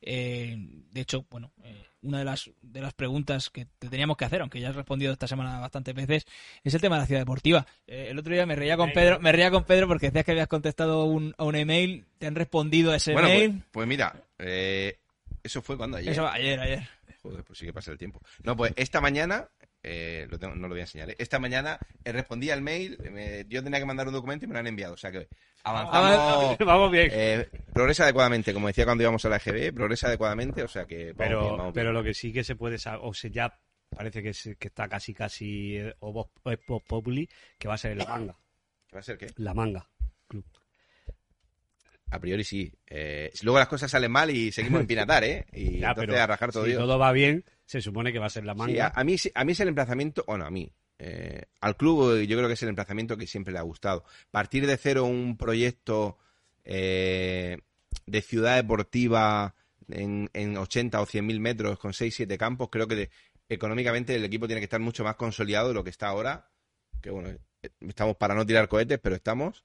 [0.00, 4.24] Eh, de hecho, bueno, eh, una de las, de las preguntas que te teníamos que
[4.24, 6.24] hacer, aunque ya has respondido esta semana bastantes veces,
[6.64, 7.66] es el tema de la ciudad deportiva.
[7.86, 10.30] Eh, el otro día me reía con Pedro, me reía con Pedro porque decías que
[10.32, 13.62] habías contestado un, a un email, te han respondido a ese Bueno, pues, email.
[13.72, 14.96] pues mira, eh,
[15.42, 16.12] eso fue cuando ayer.
[16.12, 16.88] Eso, ayer, ayer.
[17.28, 18.22] Joder, pues sí que pasa el tiempo.
[18.42, 19.48] No, pues esta mañana,
[19.82, 21.16] eh, lo tengo- no lo voy a enseñar, ¿eh?
[21.18, 24.54] esta mañana eh, respondí al mail, me- yo tenía que mandar un documento y me
[24.54, 25.28] lo han enviado, o sea que
[25.62, 27.10] avanzamos, vamos bien.
[27.12, 31.12] eh, progresa adecuadamente, como decía cuando íbamos a la EGB, progresa adecuadamente, o sea que
[31.12, 31.94] vamos pero, bien, vamos pero bien.
[31.94, 33.60] lo que sí que se puede saber, o sea, ya
[33.94, 37.94] parece que, es- que está casi, casi, o o es Populi, que va a ser
[37.96, 38.36] la manga.
[38.88, 39.26] ¿Qué va a ser qué?
[39.36, 39.86] La manga.
[40.28, 40.44] Club.
[42.10, 42.72] A priori sí.
[42.86, 45.46] Eh, luego las cosas salen mal y seguimos en pinatar, ¿eh?
[45.52, 46.80] Y Ya, entonces a rajar todo si Dios.
[46.82, 48.72] todo va bien, se supone que va a ser la manga.
[48.72, 52.20] Sí, a, a mí, a mí es el emplazamiento, bueno, a mí, eh, al club
[52.22, 54.04] yo creo que es el emplazamiento que siempre le ha gustado.
[54.30, 56.18] Partir de cero un proyecto
[56.64, 57.58] eh,
[58.06, 59.54] de ciudad deportiva
[59.88, 63.10] en, en 80 o 100 mil metros con 6, 7 campos, creo que de-
[63.48, 66.50] económicamente el equipo tiene que estar mucho más consolidado de lo que está ahora.
[67.00, 69.62] Que bueno, eh, estamos para no tirar cohetes, pero estamos.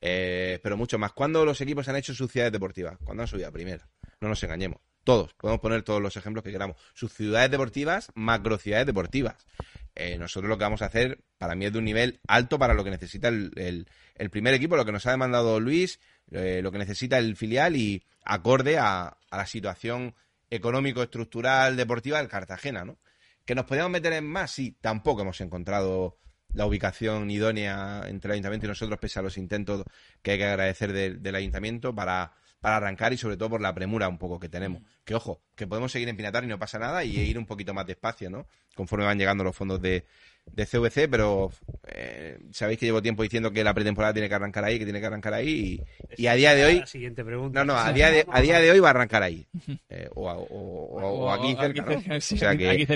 [0.00, 1.12] Eh, pero mucho más.
[1.12, 2.98] ¿Cuándo los equipos han hecho sus ciudades deportivas?
[3.04, 3.88] Cuando han subido a primera.
[4.20, 4.80] No nos engañemos.
[5.04, 5.34] Todos.
[5.34, 6.76] Podemos poner todos los ejemplos que queramos.
[6.94, 9.36] Sus ciudades deportivas, macro ciudades deportivas.
[9.94, 12.74] Eh, nosotros lo que vamos a hacer, para mí, es de un nivel alto para
[12.74, 13.52] lo que necesita el,
[14.16, 16.00] el- primer equipo, lo que nos ha demandado Luis,
[16.32, 20.14] eh, lo que necesita el filial y acorde a, la situación
[20.50, 22.98] económico-estructural deportiva del Cartagena, ¿no?
[23.44, 24.50] ¿Que nos podíamos meter en más?
[24.50, 26.18] Sí, tampoco hemos encontrado
[26.56, 29.84] la ubicación idónea entre el ayuntamiento y nosotros, pese a los intentos
[30.22, 33.74] que hay que agradecer del, del ayuntamiento para, para arrancar y sobre todo por la
[33.74, 34.82] premura un poco que tenemos.
[35.04, 37.72] Que ojo, que podemos seguir en Pinatar y no pasa nada y ir un poquito
[37.74, 38.46] más despacio, ¿no?
[38.74, 40.04] Conforme van llegando los fondos de,
[40.46, 41.50] de CVC, pero
[41.86, 45.00] eh, sabéis que llevo tiempo diciendo que la pretemporada tiene que arrancar ahí, que tiene
[45.00, 45.80] que arrancar ahí
[46.18, 46.80] y, y a día de hoy...
[46.80, 47.64] La siguiente pregunta.
[47.64, 49.46] No, no, a día de, a día de hoy va a arrancar ahí.
[49.88, 51.84] Eh, o, a- o- o- o aquí cerca,
[52.16, 52.86] O sea que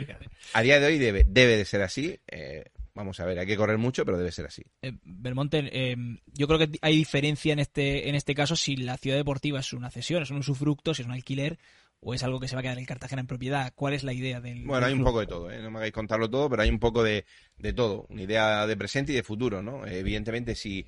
[0.54, 2.18] a día de hoy debe, debe de ser así.
[2.28, 4.62] eh, vamos a ver, hay que correr mucho, pero debe ser así.
[4.82, 8.96] Eh, Belmonte, eh, yo creo que hay diferencia en este, en este caso si la
[8.96, 11.58] ciudad deportiva es una cesión, es un usufructo, si es un alquiler
[12.00, 13.72] o es algo que se va a quedar en Cartagena en propiedad.
[13.74, 14.64] ¿Cuál es la idea del.?
[14.64, 15.60] Bueno, del hay un poco de todo, ¿eh?
[15.60, 17.26] no me hagáis contarlo todo, pero hay un poco de,
[17.58, 18.06] de todo.
[18.08, 19.86] Una idea de presente y de futuro, ¿no?
[19.86, 20.86] Evidentemente, si,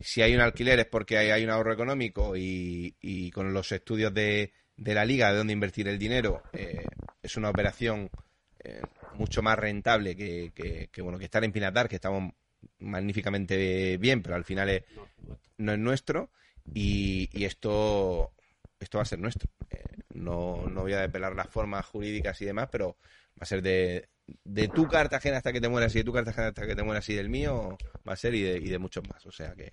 [0.00, 3.70] si hay un alquiler es porque hay, hay un ahorro económico y, y con los
[3.70, 6.84] estudios de, de la liga de dónde invertir el dinero, eh,
[7.22, 8.10] es una operación
[8.64, 8.80] eh,
[9.18, 12.32] mucho más rentable que, que, que, bueno que estar en Pinatar, que estamos
[12.78, 14.84] magníficamente bien, pero al final es-
[15.58, 16.30] no es nuestro
[16.74, 18.32] y, y esto
[18.80, 19.50] esto va a ser nuestro.
[19.70, 19.82] Eh,
[20.14, 22.96] no, no voy a depelar las formas jurídicas y demás, pero
[23.32, 24.08] va a ser de,
[24.44, 27.08] de tu Cartagena hasta que te mueras y de tu Cartagena hasta que te mueras
[27.08, 27.76] y del mío
[28.08, 29.24] va a ser y de, y de muchos más.
[29.26, 29.72] O sea que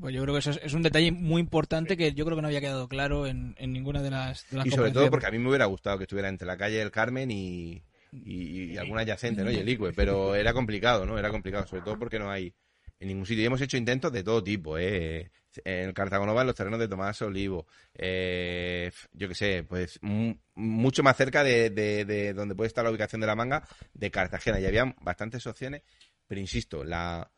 [0.00, 2.42] Pues yo creo que eso es, es un detalle muy importante que yo creo que
[2.42, 5.26] no había quedado claro en, en ninguna de las, de las y sobre todo porque
[5.26, 7.82] a mí me hubiera gustado que estuviera entre la calle del Carmen y,
[8.24, 9.50] y, y alguna adyacente, ¿no?
[9.50, 11.18] Y el Icue, pero era complicado, ¿no?
[11.18, 12.52] Era complicado, sobre todo porque no hay
[12.98, 13.42] en ningún sitio.
[13.42, 15.30] Y hemos hecho intentos de todo tipo, ¿eh?
[15.64, 21.02] En Cartagonova, en los terrenos de Tomás Olivo, eh, yo qué sé, pues mu- mucho
[21.02, 24.60] más cerca de, de- de donde puede estar la ubicación de la manga de Cartagena.
[24.60, 25.82] Y había bastantes opciones,
[26.26, 27.30] pero insisto, la,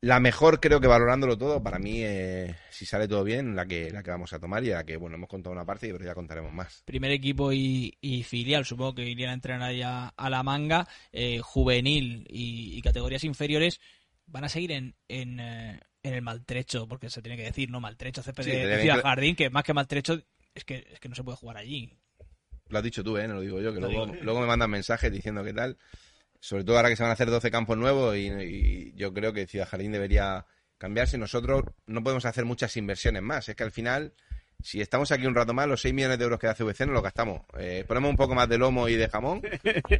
[0.00, 3.90] la mejor creo que valorándolo todo, para mí, eh, si sale todo bien, la que,
[3.90, 6.04] la que vamos a tomar y la que, bueno, hemos contado una parte y pero
[6.04, 6.84] ya contaremos más.
[6.84, 11.40] primer equipo y, y filial, supongo que irían a entrenar ya a la manga, eh,
[11.42, 13.80] juvenil y, y categorías inferiores,
[14.26, 17.80] van a seguir en, en, eh, en el maltrecho, porque se tiene que decir, ¿no?
[17.80, 20.20] Maltrecho, CP Sí, de, de Jardín, que más que maltrecho
[20.54, 21.92] es que, es que no se puede jugar allí.
[22.68, 23.26] Lo has dicho tú, ¿eh?
[23.26, 24.24] No lo digo yo, que Lo luego, digo.
[24.24, 25.78] luego me mandan mensajes diciendo qué tal.
[26.40, 29.32] Sobre todo ahora que se van a hacer 12 campos nuevos y, y yo creo
[29.32, 30.46] que Ciudad Jardín debería
[30.78, 31.18] cambiarse.
[31.18, 33.48] Nosotros no podemos hacer muchas inversiones más.
[33.48, 34.14] Es que al final,
[34.62, 36.94] si estamos aquí un rato más, los 6 millones de euros que da CVC nos
[36.94, 37.42] los gastamos.
[37.58, 39.42] Eh, ponemos un poco más de lomo y de jamón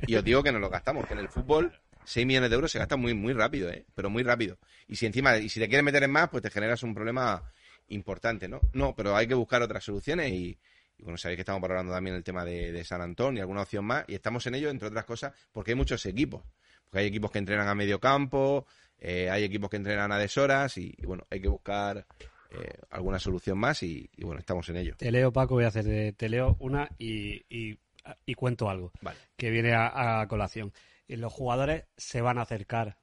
[0.07, 1.07] y os digo que nos lo gastamos.
[1.07, 1.73] Que en el fútbol
[2.05, 3.85] 6 millones de euros se gastan muy, muy rápido, ¿eh?
[3.95, 4.59] Pero muy rápido.
[4.87, 7.43] Y si encima, y si te quieres meter en más, pues te generas un problema
[7.89, 8.61] importante, ¿no?
[8.73, 10.59] No, pero hay que buscar otras soluciones y,
[10.99, 13.63] y bueno, sabéis que estamos valorando también el tema de, de San Antonio y alguna
[13.63, 16.43] opción más, y estamos en ello, entre otras cosas, porque hay muchos equipos.
[16.85, 18.67] Porque hay equipos que entrenan a medio campo,
[18.99, 22.07] eh, hay equipos que entrenan a deshoras, y, y bueno, hay que buscar
[22.51, 24.95] eh, alguna solución más, y, y bueno, estamos en ello.
[24.97, 27.79] Te leo, Paco, voy a hacer de- te leo una y, y-
[28.25, 29.19] y cuento algo Vale.
[29.37, 30.73] que viene a, a colación.
[31.07, 32.97] Y los jugadores se van a acercar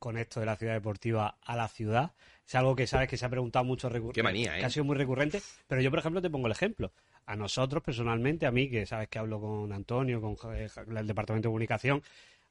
[0.00, 2.12] con esto de la ciudad deportiva a la ciudad.
[2.46, 4.60] Es algo que sabes que se ha preguntado mucho Qué manía, ¿eh?
[4.60, 5.40] que ha sido muy recurrente.
[5.66, 6.92] Pero yo, por ejemplo, te pongo el ejemplo.
[7.28, 11.48] A nosotros, personalmente, a mí, que sabes que hablo con Antonio, con eh, el departamento
[11.48, 12.02] de comunicación,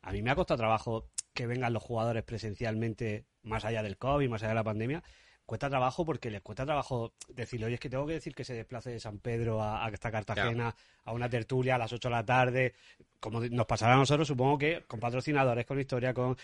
[0.04, 4.30] a mí me ha costado trabajo que vengan los jugadores presencialmente, más allá del COVID,
[4.30, 5.04] más allá de la pandemia.
[5.48, 8.54] Cuesta trabajo porque les cuesta trabajo decirle, oye, es que tengo que decir que se
[8.54, 12.16] desplace de San Pedro a, a esta Cartagena, a una tertulia a las 8 de
[12.16, 12.76] la tarde.
[13.20, 16.38] Como nos pasará a nosotros, supongo que con patrocinadores, con historia, con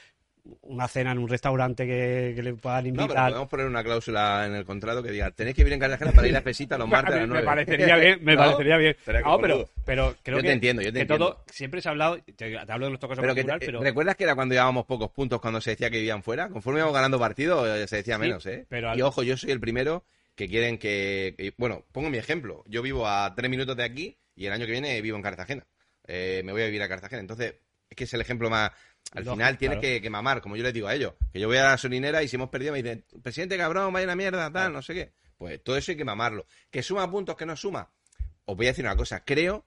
[0.61, 3.29] una cena en un restaurante que, que le puedan No, pero invitar.
[3.29, 6.27] podemos poner una cláusula en el contrato que diga, tenéis que vivir en Cartagena para
[6.27, 7.45] ir a Pesita los martes a las me 9.
[7.45, 8.39] parecería bien, me ¿No?
[8.41, 8.95] parecería bien.
[9.05, 9.69] Pero No, pero, cojonudo.
[9.85, 11.29] pero creo Yo que, te entiendo, yo te que entiendo.
[11.33, 14.15] todo siempre se ha hablado, te, hablo de nuestro caso Pero que te- pero, ¿Recuerdas
[14.17, 16.49] que era cuando llevábamos pocos puntos cuando se decía que vivían fuera?
[16.49, 18.65] Conforme íbamos ganando partidos eh, se decía Sí, menos, ¿eh?
[18.67, 20.03] pero al- Y ojo, yo soy el primero
[20.35, 22.63] que quieren que, que- Bueno, pongo mi ejemplo.
[22.67, 25.65] Yo vivo a tres minutos de aquí y el año que viene vivo en Cartagena.
[26.05, 27.21] Eh, me voy a vivir a Cartagena.
[27.21, 27.53] Entonces,
[27.89, 28.71] es que es el ejemplo más...
[29.11, 29.93] Al Lógico, final tienes claro.
[29.93, 31.13] que, que mamar, como yo les digo a ellos.
[31.31, 34.05] Que yo voy a la gasolinera y si hemos perdido me dicen, presidente cabrón, vaya
[34.05, 35.13] una mierda, tal, no sé qué.
[35.37, 36.45] Pues todo eso hay que mamarlo.
[36.71, 37.91] ¿Que suma puntos, que no suma?
[38.45, 39.23] Os voy a decir una cosa.
[39.23, 39.65] Creo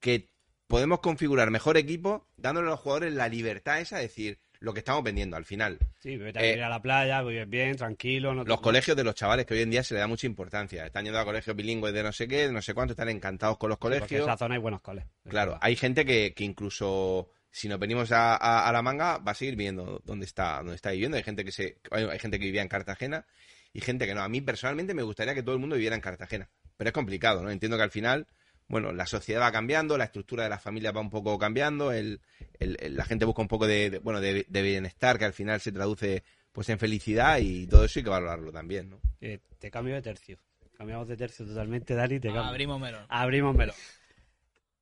[0.00, 0.30] que
[0.66, 4.80] podemos configurar mejor equipo dándole a los jugadores la libertad esa de decir lo que
[4.80, 5.78] estamos vendiendo al final.
[6.00, 8.34] sí, vete a eh, vivir a la playa, vives bien, tranquilo.
[8.34, 10.26] No te- Los colegios de los chavales que hoy en día se le da mucha
[10.26, 10.86] importancia.
[10.86, 13.58] Están yendo a colegios bilingües de no sé qué, de no sé cuánto, están encantados
[13.58, 14.26] con los Sí, porque en colegios.
[14.28, 15.04] esa zona hay buenos coles.
[15.28, 19.32] Claro, hay gente que, que incluso si nos venimos a, a- a la manga va
[19.32, 21.16] a seguir viendo dónde está, dónde está viviendo.
[21.16, 23.26] Hay gente que se, hay, hay gente que vivía en Cartagena
[23.72, 24.22] y gente que no.
[24.22, 27.42] A mí personalmente me gustaría que todo el mundo viviera en Cartagena, pero es complicado,
[27.42, 27.50] ¿no?
[27.50, 28.26] Entiendo que al final,
[28.68, 32.20] bueno, la sociedad va cambiando, la estructura de las familias va un poco cambiando, el,
[32.58, 35.32] el- el- la gente busca un poco de, de- bueno, de, de bienestar que al
[35.32, 39.00] final se traduce pues en felicidad y todo eso hay que valorarlo también, ¿no?
[39.20, 40.38] Eh, te cambio de tercio.
[40.76, 42.18] Cambiamos de tercio totalmente, Dani.
[42.20, 42.44] Te cambio.
[42.44, 43.04] Abrimos melón.
[43.08, 43.76] Abrimos melón.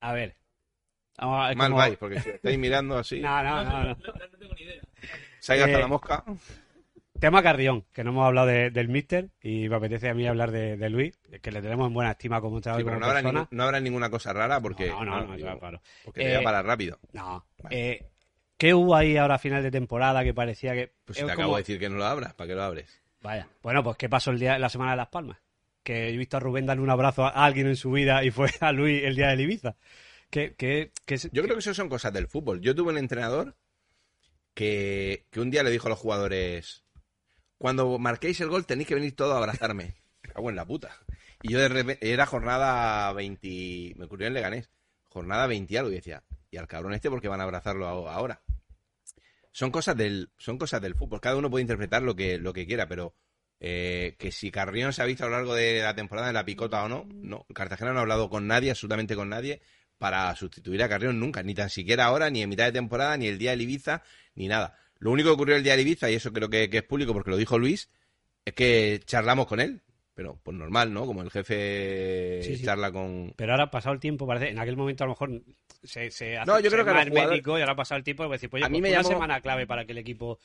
[0.00, 0.36] A ver.
[1.18, 3.96] Vamos a ver Mal vais, porque si estáis mirando así, No, no, no, no.
[5.40, 6.24] se ha ido hasta Eh, la mosca.
[7.20, 10.50] Tema Carrión, que no hemos hablado de- del Mister y me apetece a mí hablar
[10.50, 13.22] de, de Luis, que le tenemos en buena estima como entrenador Sí, pero no habrá,
[13.22, 14.88] ningún- no habrá ninguna cosa rara porque.
[14.88, 15.80] No, no, no, claro, claro.
[16.04, 16.98] Porque te voy Eh, a parar rápido.
[17.12, 17.46] No.
[17.62, 17.90] Vale.
[17.92, 18.06] Eh,
[18.58, 20.92] ¿Qué hubo ahí ahora a final de temporada que parecía que...
[21.04, 22.62] Pues es si te como- acabo de decir que no lo abras, ¿para qué lo
[22.62, 23.00] abres?
[23.22, 23.48] Vaya.
[23.62, 25.38] Bueno, pues ¿qué pasó el día, la semana de Las Palmas?
[25.82, 28.50] Que he visto a Rubén darle un abrazo a alguien en su vida y fue
[28.60, 29.76] a Luis el día del Ibiza.
[30.30, 30.90] Que, que,
[31.32, 32.60] Yo creo que eso son cosas del fútbol.
[32.60, 33.56] Yo tuve un entrenador
[34.52, 36.84] que, que un día le dijo a los jugadores,
[37.58, 39.94] cuando marquéis el gol tenéis que venir todos a abrazarme.
[40.22, 40.96] Me cago en la puta.
[41.42, 44.70] Y yo de repente, era jornada 20, me ocurrió en Leganés,
[45.08, 48.42] jornada 20 y algo, y decía, y al cabrón este porque van a abrazarlo ahora.
[49.52, 52.66] Son cosas del, son cosas del fútbol, cada uno puede interpretar lo que, lo que
[52.66, 53.14] quiera, pero
[53.60, 56.44] eh, que si Carrión se ha visto a lo largo de la temporada en la
[56.44, 57.46] picota o no, no.
[57.54, 59.60] Cartagena no ha hablado con nadie, absolutamente con nadie,
[59.98, 63.26] para sustituir a Carrión nunca, ni tan siquiera ahora, ni en mitad de temporada, ni
[63.28, 64.02] el día del Ibiza,
[64.34, 64.76] ni nada.
[64.98, 67.12] Lo único que ocurrió el día del Ibiza, y eso creo que, que es público
[67.12, 67.90] porque lo dijo Luis,
[68.44, 69.80] es que charlamos con él.
[70.16, 71.06] Pero pues normal, ¿no?
[71.06, 72.64] Como el jefe Sí, sí.
[72.64, 73.32] charla con...
[73.36, 74.48] Pero ahora ha pasado el tiempo, parece.
[74.50, 75.42] En aquel momento a lo mejor
[75.82, 78.04] se, se hace No, yo creo que el jugadores- médico y ahora ha pasado el
[78.04, 79.98] tiempo y decir, pues, A mí pues me una llamó- semana clave para que el
[79.98, 80.38] equipo.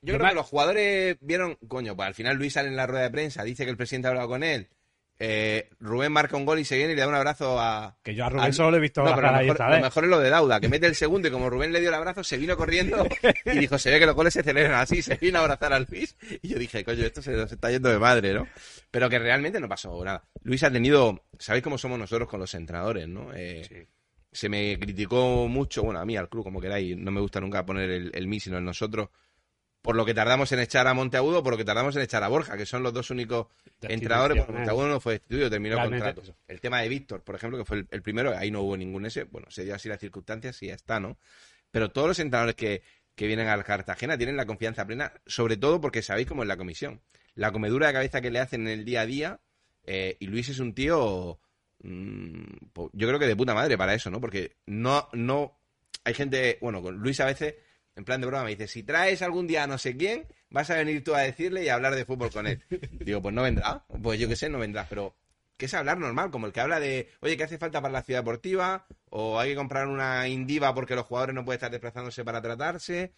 [0.00, 3.02] Yo creo que los jugadores vieron, coño, pues al final Luis sale en la rueda
[3.02, 4.68] de prensa, dice que el presidente ha hablado con él,
[5.18, 7.96] eh, Rubén marca un gol y se viene y le da un abrazo a...
[8.02, 9.82] Que yo a Rubén solo le he visto No, pero lo ahí mejor, esta lo
[9.82, 11.94] mejor es lo de Dauda, que mete el segundo y como Rubén le dio el
[11.94, 13.06] abrazo, se vino corriendo
[13.44, 15.86] y dijo, se ve que los goles se celebran así, se vino a abrazar al
[15.90, 18.46] Luis y yo dije, coño, esto se nos está yendo de madre, ¿no?
[18.90, 20.22] Pero que realmente no pasó nada.
[20.42, 23.30] Luis ha tenido, sabéis cómo somos nosotros con los entrenadores, ¿no?
[23.34, 23.88] Eh,
[24.32, 27.64] Se me criticó mucho, bueno, a mí, al club, como queráis, no me gusta nunca
[27.64, 29.08] poner el, el mí, sino el nosotros,
[29.86, 32.28] por lo que tardamos en echar a Monteagudo, por lo que tardamos en echar a
[32.28, 33.46] Borja, que son los dos únicos
[33.80, 34.36] entrenadores.
[34.38, 36.22] Bueno, Monteagudo no fue destituido, terminó contrato.
[36.48, 39.06] El tema de Víctor, por ejemplo, que fue el, el primero, ahí no hubo ningún
[39.06, 41.18] ese, bueno, se dio así las circunstancias y ya está, ¿no?
[41.70, 42.82] Pero todos los entrenadores que,
[43.14, 46.56] que vienen al Cartagena tienen la confianza plena, sobre todo porque sabéis cómo es la
[46.56, 47.00] comisión.
[47.36, 49.40] La comedura de cabeza que le hacen en el día a día,
[49.84, 51.38] eh, y Luis es un tío,
[51.84, 52.42] mm,
[52.92, 54.20] yo creo que de puta madre para eso, ¿no?
[54.20, 55.60] Porque no, no,
[56.02, 57.54] hay gente, bueno, con Luis a veces,
[57.96, 60.70] en plan de broma, me dice, si traes algún día a no sé quién, vas
[60.70, 62.62] a venir tú a decirle y a hablar de fútbol con él.
[63.00, 65.16] Digo, pues no vendrá, pues yo qué sé, no vendrá, pero
[65.56, 68.02] que es hablar normal, como el que habla de, oye, ¿qué hace falta para la
[68.02, 68.86] ciudad deportiva?
[69.08, 73.14] O hay que comprar una Indiva porque los jugadores no pueden estar desplazándose para tratarse.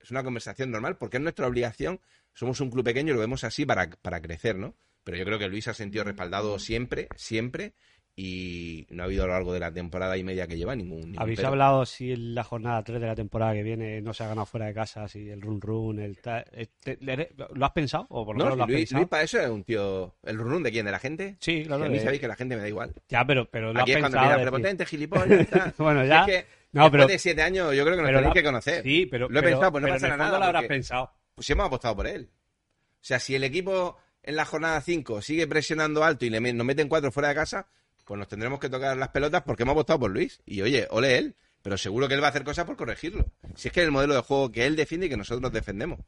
[0.00, 2.00] Es una conversación normal porque es nuestra obligación.
[2.34, 4.74] Somos un club pequeño y lo vemos así para, para crecer, ¿no?
[5.04, 7.74] Pero yo creo que Luis ha sentido respaldado siempre, siempre,
[8.18, 11.00] y no ha habido a lo largo de la temporada y media que lleva ningún.
[11.02, 11.48] ningún ¿Habéis pero.
[11.48, 14.46] hablado si en la jornada 3 de la temporada que viene no se ha ganado
[14.46, 16.42] fuera de casa, si el run run, el tal?
[16.52, 18.06] este, ¿le- ¿Lo has pensado?
[18.08, 19.00] ¿O por lo No, menos lo has Luis, pensado?
[19.00, 20.14] Luis para eso es un tío.
[20.22, 20.86] ¿El run de quién?
[20.86, 21.36] ¿De la gente?
[21.40, 21.82] Sí, claro.
[21.82, 22.94] Que a mí de- sabéis que la gente me da igual.
[23.10, 24.24] Ya, pero, pero lo Aquí has es cuando pensado.
[24.24, 25.46] mira, decir- prepotente, gilipollas.
[25.50, 25.74] tal.
[25.76, 26.20] Bueno, Si ya.
[26.20, 28.42] es que No, después pero- de siete años yo creo que nos tenéis la- que
[28.42, 28.82] conocer.
[28.82, 29.28] Sí, pero.
[29.28, 30.38] Lo he pero- pensado, pues no pasa nada.
[30.38, 31.12] lo habrás pensado.
[31.34, 32.30] Pues hemos apostado por él.
[32.32, 36.66] O sea, si el equipo en la jornada 5 sigue presionando alto y le nos
[36.66, 37.68] meten cuatro fuera de casa,
[38.06, 40.40] pues nos tendremos que tocar las pelotas porque hemos apostado por Luis.
[40.46, 41.36] Y oye, ole él.
[41.62, 43.26] Pero seguro que él va a hacer cosas por corregirlo.
[43.56, 45.98] Si es que es el modelo de juego que él defiende y que nosotros defendemos.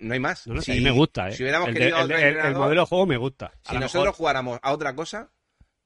[0.00, 0.46] No hay más.
[0.46, 1.32] No, no, si, a mí me gusta, ¿eh?
[1.32, 3.52] Si hubiéramos el, querido el- el- el modelo de juego me gusta.
[3.66, 5.32] Si nosotros mejor- jugáramos a otra cosa,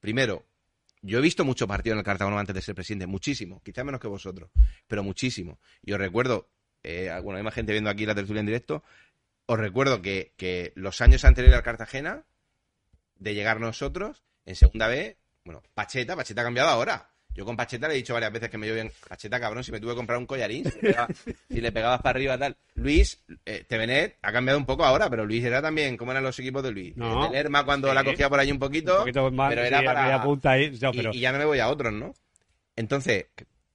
[0.01, 0.45] primero,
[1.01, 4.01] yo he visto mucho partido en el Cartago antes de ser presidente, muchísimo, quizás menos
[4.01, 4.49] que vosotros,
[4.87, 5.59] pero muchísimo.
[5.81, 6.49] Y os recuerdo,
[6.83, 8.83] eh, bueno, hay más gente viendo aquí la tertulia en directo,
[9.45, 12.25] os recuerdo que, que los años anteriores al Cartagena,
[13.15, 15.15] de llegar nosotros, en segunda vez,
[15.47, 17.09] bueno, Pacheta, Pacheta ha cambiado ahora.
[17.33, 19.79] Yo con Pacheta le he dicho varias veces que me llovían, Pacheta cabrón, si me
[19.79, 21.07] tuve que comprar un collarín, si le, pegaba-
[21.49, 22.57] si le pegabas para arriba tal.
[22.75, 26.37] Luis, eh, Tevenet ha cambiado un poco ahora, pero Luis era también, ¿cómo eran los
[26.39, 26.97] equipos de Luis?
[26.97, 27.27] No.
[27.27, 27.93] El Lerma cuando Sí.
[27.95, 30.23] la cogía por ahí un poquito, Un poquito más, pero sí, era para...
[30.23, 30.71] punta ahí.
[30.81, 32.13] No, y- pero- y, ya no me voy a otros, ¿no?
[32.75, 33.25] Entonces,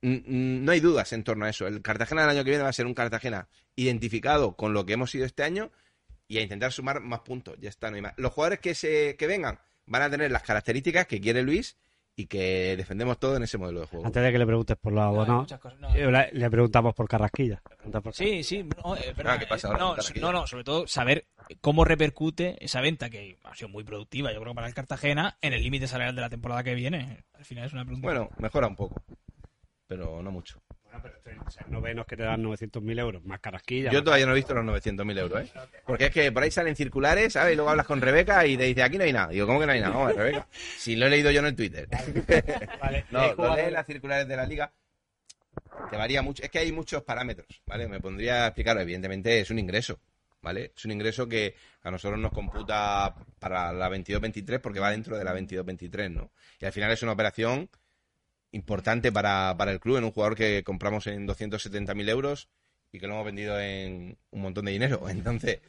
[0.03, 1.67] no hay dudas en torno a eso.
[1.69, 4.95] El Cartagena del año que viene va a ser un Cartagena identificado con lo que
[4.95, 5.71] hemos sido este año
[6.27, 7.57] y a intentar sumar más puntos.
[7.61, 8.15] Ya está, no hay más.
[8.17, 11.77] Los jugadores que, se, que vengan van a tener las características que quiere Luis
[12.15, 14.05] y que defendemos todo en ese modelo de juego.
[14.07, 15.95] Antes de que le preguntes por los No, cosas, no.
[15.95, 17.63] eh, le, preguntamos por Carrasquilla.
[17.91, 20.27] Por- Sí, sí, no, eh, pero, Ah, ¿qué pasa ahora no, con Carraquillo?
[20.27, 21.27] no, no, sobre todo saber
[21.63, 25.55] cómo repercute esa venta que ha sido muy productiva, yo creo, para el Cartagena en
[25.55, 27.25] el límite salarial de la temporada que viene.
[27.33, 28.07] Al final es una pregunta.
[28.07, 29.03] Bueno, mejora un poco,
[29.87, 30.63] pero no mucho.
[30.93, 31.23] Bueno, pero
[31.69, 33.91] novenos que te dan 900.000 euros, más Carrasquilla.
[33.91, 35.53] Yo todavía no he visto los 900.000 euros, ¿eh?
[35.87, 37.55] Porque es que por ahí salen circulares, ¿sabes?
[37.55, 39.29] Y luego hablas con Rebeca y te dice, aquí no hay nada.
[39.29, 39.95] Digo, ¿cómo que no hay nada?
[39.95, 40.47] Vamos, Rebeca.
[40.51, 41.89] Si lo he leído yo en el Twitter.
[42.81, 44.73] Vale, No, lo lees las circulares de la liga.
[45.91, 46.43] Te varía mucho.
[46.43, 47.89] Es que hay muchos parámetros, ¿vale?
[47.89, 48.83] Me pondría a explicarlo.
[48.83, 50.01] Evidentemente es un ingreso,
[50.41, 50.73] ¿vale?
[50.77, 55.25] Es un ingreso que a nosotros nos computa para la 22-23 porque va dentro de
[55.25, 56.31] la 22-23, ¿no?
[56.61, 57.69] Y al final es una operación
[58.53, 62.49] importante para, para el club en un jugador que compramos en 270.000 euros
[62.93, 65.09] y que lo hemos vendido en un montón de dinero.
[65.09, 65.61] Entonces,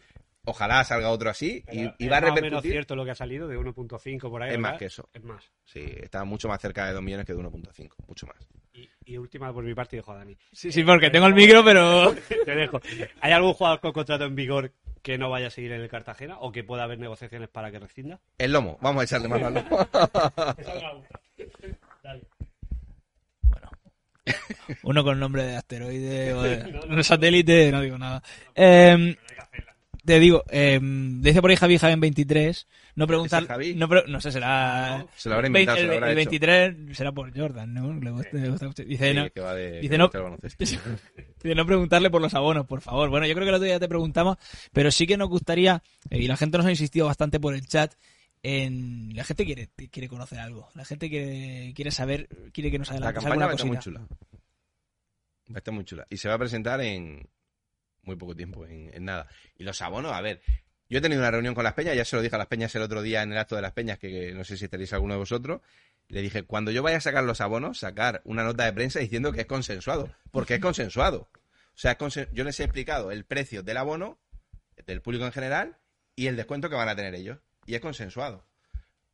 [0.45, 2.71] ojalá salga otro así y, Pero y es va a más o menos repercutir.
[2.71, 4.51] cierto lo que ha salido, de 1.5 por ahí.
[4.53, 5.09] Es más que eso.
[5.13, 5.43] Es más.
[5.63, 8.35] Sí, está mucho más cerca de 2 millones que de 1.5, mucho más.
[8.73, 10.35] Y, y última por mi parte, dijo Dani.
[10.51, 12.13] sí, sí, porque tengo el micro, pero...
[12.45, 12.81] Te dejo.
[13.21, 16.39] ¿Hay algún jugador con contrato en vigor que no vaya a seguir en el Cartagena
[16.39, 18.19] o que pueda haber negociaciones para que rescinda?
[18.37, 19.87] El lomo, vamos a echarle más al lomo.
[22.03, 22.21] Bueno,
[24.83, 28.21] Uno con nombre de asteroide o de satélite, no digo nada.
[28.55, 29.15] Eh,
[30.05, 32.67] te digo, eh, dice por ahí Javi Javi en 23.
[32.95, 33.41] No preguntar.
[33.43, 33.73] ¿Ese Javi?
[33.73, 35.05] No, pre- no sé, será.
[35.15, 36.29] Se lo habrá inventado, el, se lo habrá el hecho.
[36.31, 37.93] 23 será por Jordan, ¿no?
[37.93, 38.83] Le gusta- le gusta mucho.
[38.83, 40.65] Dice, Sí, no, que va de- dice no- baloncesto.
[41.43, 43.09] de no preguntarle por los abonos, por favor.
[43.09, 44.37] Bueno, yo creo que el otro día te preguntamos,
[44.73, 47.65] pero sí que nos gustaría, eh, y la gente nos ha insistido bastante por el
[47.65, 47.93] chat,
[48.43, 50.69] en la gente quiere, quiere conocer algo.
[50.75, 53.67] La gente quiere, quiere saber, quiere que nos La adelante campaña alguna va a estar
[53.67, 53.99] muy chula.
[54.01, 56.05] Va a estar muy chula.
[56.09, 57.27] Y se va a presentar en
[58.03, 59.27] muy poco tiempo, en, en nada.
[59.55, 60.41] Y los abonos, a ver,
[60.89, 62.75] yo he tenido una reunión con las peñas, ya se lo dije a las peñas
[62.75, 64.91] el otro día en el acto de las peñas, que, que no sé si estaréis
[64.91, 65.61] alguno de vosotros.
[66.09, 69.31] Le dije, cuando yo vaya a sacar los abonos, sacar una nota de prensa diciendo
[69.31, 70.13] que es consensuado.
[70.31, 71.29] Porque es consensuado.
[71.75, 71.97] O sea,
[72.33, 74.19] yo les he explicado el precio del abono,
[74.85, 75.77] del público en general,
[76.15, 77.39] y el descuento que van a tener ellos.
[77.65, 78.45] Y es consensuado.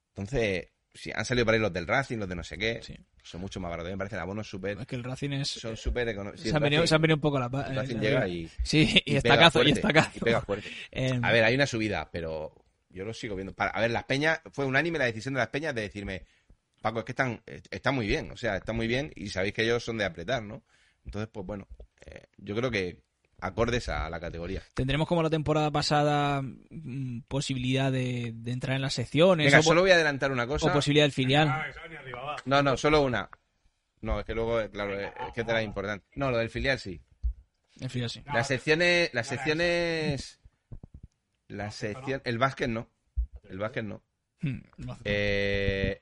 [0.09, 2.95] Entonces, si han salido por ahí los del Racing, los de no sé qué, Sí.
[3.23, 3.91] son mucho más baratos.
[3.91, 5.47] Me parecen abonos súper Es que el Racing es...
[5.49, 6.41] son súper económicos.
[6.41, 8.49] se, han venido, se han venido un poco a la el Racing eh, llega y,
[8.63, 10.11] Sí, y, y fuerte, estacazo.
[10.15, 10.69] y pega fuerte.
[10.91, 12.53] Eh, A ver, hay una subida, pero
[12.89, 13.53] yo lo sigo viendo.
[13.53, 16.23] Para- a ver, las peñas, fue unánime la decisión de las peñas de decirme,
[16.81, 19.53] Paco, es que están, eh, está muy bien, o sea, está muy bien y sabéis
[19.53, 20.63] que ellos son de apretar, ¿no?
[21.05, 21.67] Entonces, pues bueno,
[22.05, 23.01] eh, yo creo que
[23.41, 24.61] acordes a la categoría.
[24.73, 29.63] Tendremos como la temporada pasada mm, posibilidad de, de entrar en las secciones Venga, o,
[29.63, 30.71] solo voy a adelantar una o cosa.
[30.73, 31.49] posibilidad del filial.
[32.45, 33.29] No, no, solo una.
[34.01, 36.05] No, es que luego, eh, claro, eh, es que te la importante.
[36.15, 37.01] No, lo del filial sí.
[37.81, 38.23] El filial sí.
[38.33, 40.39] Las secciones, las secciones,
[41.47, 42.89] la sección, el básquet no,
[43.49, 44.03] el básquet no.
[44.41, 44.59] Hmm,
[45.03, 46.01] Eh,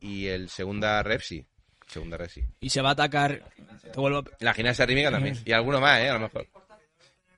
[0.00, 1.44] y el segunda rep sí,
[1.88, 2.44] segunda rep sí.
[2.60, 3.50] Y se va a atacar.
[3.82, 5.36] Te vuelvo, a- La gimnasia rítmica también.
[5.44, 6.46] Y alguno más, eh, a lo mejor.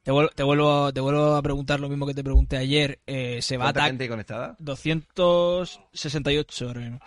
[0.06, 3.00] Te vuelvo, te vuelvo, te vuelvo a preguntar lo mismo que te pregunté ayer.
[3.06, 3.90] Eh, se va a ¿Cuánta atacar.
[3.90, 4.56] gente conectada?
[4.60, 7.00] 268 ahora mismo.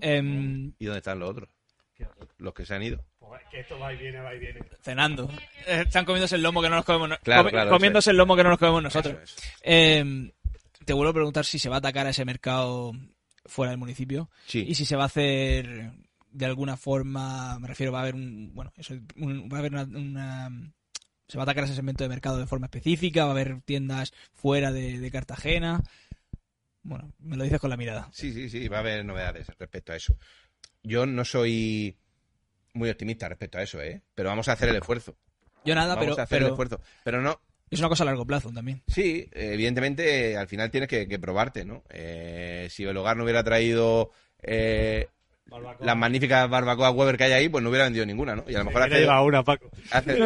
[0.00, 1.48] Em, ¿Y dónde están los otros?
[2.38, 3.04] Los que se han ido.
[3.50, 4.60] Que esto va y viene, va y viene.
[4.80, 5.28] cenando.
[5.66, 8.16] Eh, están comiéndose el lomo que no nos comemos no- Claro, comi- claro, comiéndose el
[8.16, 9.16] lomo que no nos comemos nosotros.
[9.22, 9.36] Es.
[9.62, 10.32] Eh,
[10.84, 12.92] te vuelvo a preguntar si se va a atacar a ese mercado
[13.46, 14.64] fuera del municipio Sí.
[14.68, 15.92] y si se va a hacer
[16.30, 19.72] de alguna forma, me refiero, va a haber un, bueno, eso, un- va a haber
[19.72, 20.72] una, una-
[21.28, 24.12] se va a atacar ese segmento de mercado de forma específica, va a haber tiendas
[24.32, 25.82] fuera de, de Cartagena.
[26.82, 28.08] Bueno, me lo dices con la mirada.
[28.12, 30.16] Sí, sí, sí, va a haber novedades respecto a eso.
[30.82, 31.96] Yo no soy
[32.74, 34.02] muy optimista respecto a eso, ¿eh?
[34.14, 35.16] Pero vamos a hacer el esfuerzo.
[35.64, 36.80] Yo nada, Vamos pero, a hacer el esfuerzo.
[37.04, 38.82] Pero no, es una cosa a largo plazo también.
[38.86, 41.82] Sí, evidentemente al final tienes que, que probarte, ¿no?
[41.88, 44.10] Eh, si el hogar no hubiera traído
[44.42, 45.08] eh,
[45.80, 48.44] las magníficas barbacoas Weber que hay ahí, pues no hubiera vendido ninguna, ¿no?
[48.48, 49.70] Y a lo mejor hace, una, Paco.
[49.90, 50.18] hace-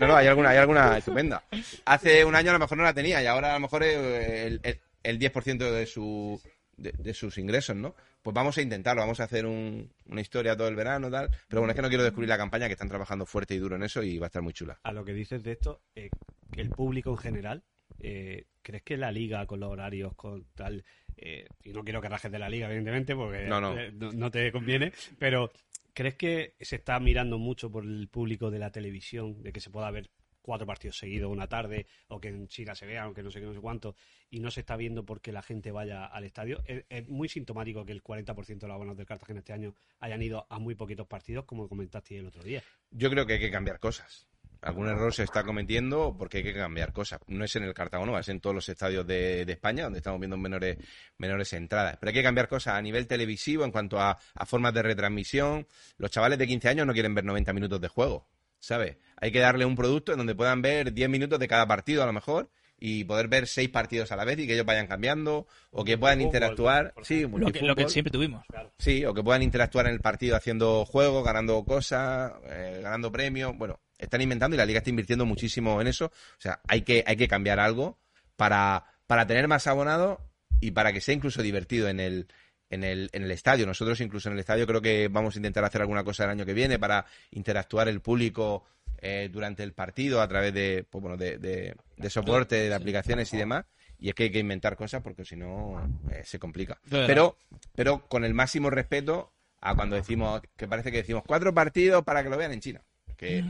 [0.00, 1.42] No, no, hay alguna, hay alguna estupenda.
[1.84, 3.96] Hace un año a lo mejor no la tenía y ahora a lo mejor es
[3.96, 6.40] el, el, el 10% de, su,
[6.76, 7.94] de, de sus ingresos, ¿no?
[8.22, 11.30] Pues vamos a intentarlo, vamos a hacer un- una historia todo el verano, tal.
[11.48, 13.76] Pero bueno, es que no quiero descubrir la campaña, que están trabajando fuerte y duro
[13.76, 14.78] en eso y va a estar muy chula.
[14.82, 16.10] A lo que dices de esto, eh,
[16.56, 17.62] el público en general,
[18.00, 20.84] eh, ¿crees que la liga con los horarios, con tal,
[21.16, 23.78] eh, y no quiero que rajes de la liga, evidentemente, porque No, no.
[23.78, 25.50] eh, no, no te conviene, pero
[25.94, 29.70] ¿crees que se está mirando mucho por el público de la televisión, de que se
[29.70, 30.10] pueda ver
[30.42, 33.46] cuatro partidos seguidos una tarde, o que en China se vea, aunque no sé qué,
[33.46, 33.96] no sé cuánto,
[34.30, 36.62] y no se está viendo porque la gente vaya al estadio?
[36.66, 40.22] Es, es muy sintomático que el 40% de los abonos del Cartagena este año hayan
[40.22, 42.62] ido a muy poquitos partidos, como comentaste el otro día.
[42.92, 44.28] Yo creo que hay que cambiar cosas.
[44.66, 47.20] Algún error se está cometiendo porque hay que cambiar cosas.
[47.28, 50.18] No es en el Cartago, es en todos los estadios de, de España donde estamos
[50.18, 50.76] viendo menores,
[51.18, 51.96] menores entradas.
[52.00, 55.68] Pero hay que cambiar cosas a nivel televisivo en cuanto a, a formas de retransmisión.
[55.98, 58.26] Los chavales de 15 años no quieren ver 90 minutos de juego,
[58.58, 58.96] ¿sabes?
[59.18, 62.06] Hay que darle un producto en donde puedan ver 10 minutos de cada partido a
[62.06, 65.46] lo mejor y poder ver seis partidos a la vez y que ellos vayan cambiando
[65.70, 66.92] o que puedan interactuar.
[67.02, 68.44] Sí, Lo que, lo que siempre tuvimos.
[68.78, 73.56] Sí, o que puedan interactuar en el partido haciendo juegos, ganando cosas, eh, ganando premios.
[73.56, 76.06] Bueno, están inventando y la liga está invirtiendo muchísimo en eso.
[76.06, 77.98] O sea, hay que, hay que cambiar algo
[78.36, 80.18] para, para tener más abonados
[80.60, 82.28] y para que sea incluso divertido en el,
[82.70, 83.66] en el, en el estadio.
[83.66, 86.46] Nosotros incluso en el estadio creo que vamos a intentar hacer alguna cosa el año
[86.46, 88.64] que viene para interactuar el público
[88.98, 93.32] eh, durante el partido a través de, pues, bueno, de, de, de soporte, de aplicaciones
[93.32, 93.64] y demás.
[93.98, 96.78] Y es que hay que inventar cosas porque si no eh, se complica.
[96.90, 97.38] Pero,
[97.74, 102.22] pero con el máximo respeto a cuando decimos, que parece que decimos cuatro partidos para
[102.22, 102.82] que lo vean en China.
[103.16, 103.42] Que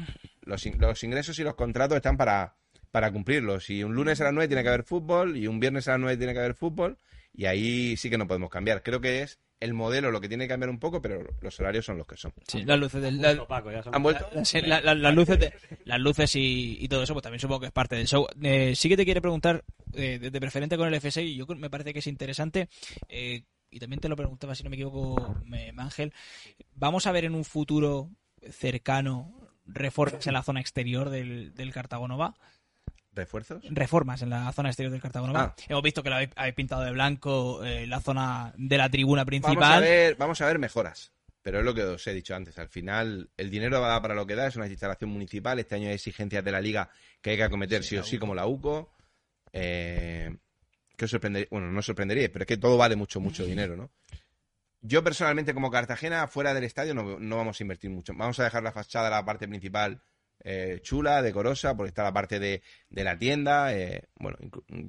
[0.47, 2.57] los, in- los ingresos y los contratos están para,
[2.91, 3.69] para cumplirlos.
[3.71, 6.01] Y un lunes a las 9 tiene que haber fútbol y un viernes a las
[6.01, 6.99] 9 tiene que haber fútbol.
[7.35, 8.83] Y ahí sí que no podemos cambiar.
[8.83, 11.85] Creo que es el modelo lo que tiene que cambiar un poco, pero los horarios
[11.85, 12.33] son los que son.
[12.47, 14.27] Sí, las luces del, la- Paco, ya son- ¿Han vuelto?
[14.33, 15.53] la- sí, la- la- las luces, de-
[15.85, 18.27] las luces y, y todo eso, pues también supongo que es parte del show.
[18.43, 21.59] Eh, sí que te quiere preguntar, eh, de, de preferente con el FSI, yo creo-
[21.59, 22.69] me parece que es interesante,
[23.09, 26.13] eh, y también te lo preguntaba, si no me equivoco, me- Ángel,
[26.75, 28.11] ¿vamos a ver en un futuro
[28.51, 32.35] cercano reformas en la zona exterior del, del Cartago Nova?
[33.13, 33.65] ¿Refuerzos?
[33.71, 35.55] Reformas en la zona exterior del Cartago Nova.
[35.57, 35.63] Ah.
[35.69, 39.25] Hemos visto que lo habéis, habéis pintado de blanco eh, la zona de la tribuna
[39.25, 39.81] Vamos a, principal.
[39.81, 41.13] ver, vamos a ver mejoras.
[41.41, 42.59] Pero es lo que os he dicho antes.
[42.59, 44.49] Al final, el dinero va a dar para lo que da.
[44.49, 45.59] Es una instalación municipal.
[45.59, 46.91] Este año hay exigencias de la liga
[47.23, 48.93] que hay que acometer sí, o sí, como la UCO.
[49.53, 50.37] Eh,
[50.97, 51.49] que os sorprendería.
[51.51, 53.91] Bueno, no os sorprendería, pero es que todo vale mucho, mucho dinero, ¿no?
[54.87, 58.13] Yo personalmente, como Cartagena, fuera del estadio no, no vamos a invertir mucho.
[58.15, 60.01] Vamos a dejar la fachada, la parte principal
[60.45, 64.37] eh, chula, decorosa, porque está la parte de, de la tienda, eh, bueno,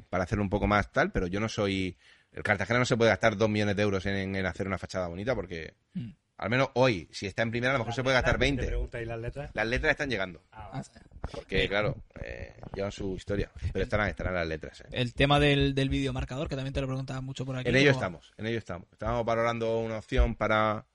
[0.09, 1.97] para hacerlo un poco más tal, pero yo no soy...
[2.31, 5.07] El Cartagena no se puede gastar dos millones de euros en, en hacer una fachada
[5.07, 6.11] bonita porque, Mm.
[6.37, 8.65] Al menos hoy, si está en primera, a lo mejor se puede gastar Te 20.
[8.67, 9.51] pregunta, ¿y las letras?
[9.53, 10.81] Las letras están llegando, Ah,
[11.31, 14.81] porque claro, eh, llevan su historia, pero estarán, estarán las letras.
[14.81, 14.85] eh.
[14.91, 17.67] El tema del, del videomarcador, que también te lo preguntaba mucho por aquí.
[17.69, 18.87] En ello estamos, en ello estamos.
[18.91, 20.85] Estamos valorando una opción para,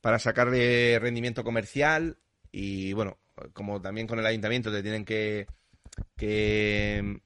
[0.00, 2.18] para sacarle rendimiento comercial
[2.50, 3.18] y bueno,
[3.54, 5.46] como también con el ayuntamiento te tienen que,
[6.16, 7.20] que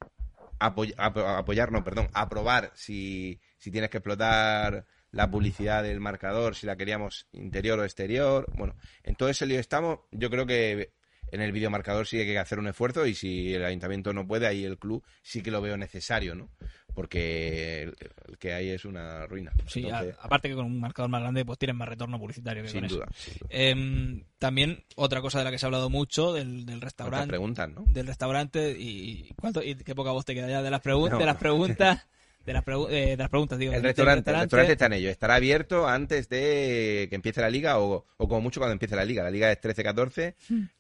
[0.58, 4.86] apoy- apo- apoyar, no, perdón, aprobar si, si tienes que explotar
[5.16, 8.46] la publicidad del marcador, si la queríamos interior o exterior.
[8.56, 10.00] Bueno, en todo ese lío estamos.
[10.12, 10.92] Yo creo que
[11.32, 14.46] en el videomarcador sí hay que hacer un esfuerzo y si el ayuntamiento no puede,
[14.46, 16.50] ahí el club sí que lo veo necesario, ¿no?
[16.94, 17.96] Porque el,
[18.28, 19.52] el que hay es una ruina.
[19.66, 22.62] Sí, Entonces, a- aparte que con un marcador más grande pues tienes más retorno publicitario
[22.62, 22.94] que sin con eso.
[22.96, 23.08] duda.
[23.16, 23.48] sin duda.
[23.50, 27.68] Em, también otra cosa de la que se ha hablado mucho del, del restaurante preguntas,
[27.68, 27.84] ¿no?
[27.88, 31.18] del restaurante y cuánto y qué poca voz te queda ya de las preguntas No.
[31.18, 32.06] de las preguntas
[32.46, 35.10] de las, eh, de las preguntas digo El del restaurante, el restaurante está en ello.
[35.10, 39.04] Estará abierto antes de que empiece la liga o, o como mucho cuando empiece la
[39.04, 39.24] liga.
[39.24, 40.34] La liga es 13-14.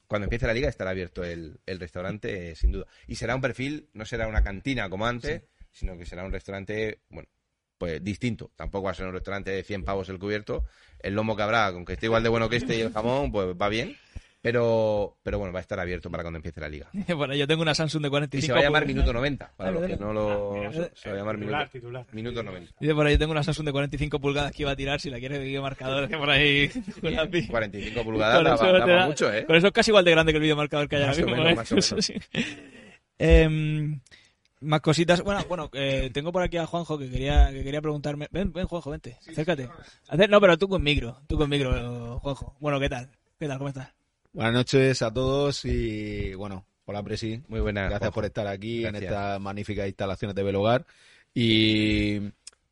[0.06, 2.86] Cuando empiece la liga estará abierto el, el restaurante, eh, sin duda.
[3.08, 5.42] Y será un perfil, no será una cantina como antes,
[5.72, 7.28] sino que será un restaurante, bueno,
[7.76, 8.52] pues distinto.
[8.54, 10.64] Tampoco va a ser un restaurante de 100 pavos el cubierto.
[11.00, 13.48] El lomo que habrá, aunque esté igual de bueno que este y el jamón, pues
[13.60, 13.96] va bien.
[14.46, 16.88] Pero, pero bueno, va a estar abierto para cuando empiece la liga.
[17.16, 18.94] bueno yo tengo una Samsung de Y 45 se va a llamar pulgadas.
[19.04, 20.54] Minuto 90, para los que no lo...
[20.94, 22.06] Se va a llamar Titular, Minuto, titular.
[22.12, 22.72] minuto 90.
[22.78, 25.10] Dice por ahí yo tengo una Samsung de 45 pulgadas que iba a tirar si
[25.10, 26.68] la quieres de videomarcador que por ahí
[27.00, 29.44] con la pi- 45 pulgadas da- mucho, ¿eh?
[29.46, 31.26] Con eso es casi igual de grande que el videomarcador que hay Más ahora o
[31.34, 31.42] mismo.
[31.44, 31.56] menos, ¿eh?
[31.56, 31.92] más o menos.
[31.92, 32.14] Eso sí.
[33.18, 34.00] Em,
[34.60, 35.22] más cositas.
[35.22, 38.28] Bueno, bueno, eh, tengo por aquí a Juanjo que quería, que quería preguntarme.
[38.30, 39.68] Ven, ven, Juanjo, vente, acércate.
[40.28, 42.56] No, pero tú con micro, tú con micro, Juanjo.
[42.60, 43.10] Bueno, ¿qué tal?
[43.38, 43.58] ¿Qué tal?
[43.58, 43.92] ¿Cómo estás?
[44.36, 47.40] Buenas noches a todos y bueno, hola Presi.
[47.48, 47.84] Muy buenas.
[47.84, 48.14] Gracias Juanjo.
[48.16, 50.84] por estar aquí en estas magníficas instalaciones de Belogar
[51.32, 52.20] y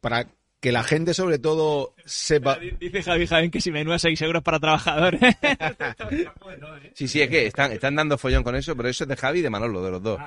[0.02, 0.26] para
[0.60, 4.60] que la gente sobre todo sepa Dice Javi Jaén que si menúa 6 euros para
[4.60, 5.20] trabajadores.
[6.92, 9.38] Sí, sí, es que están, están dando follón con eso, pero eso es de Javi
[9.38, 10.20] y de Manolo, de los dos.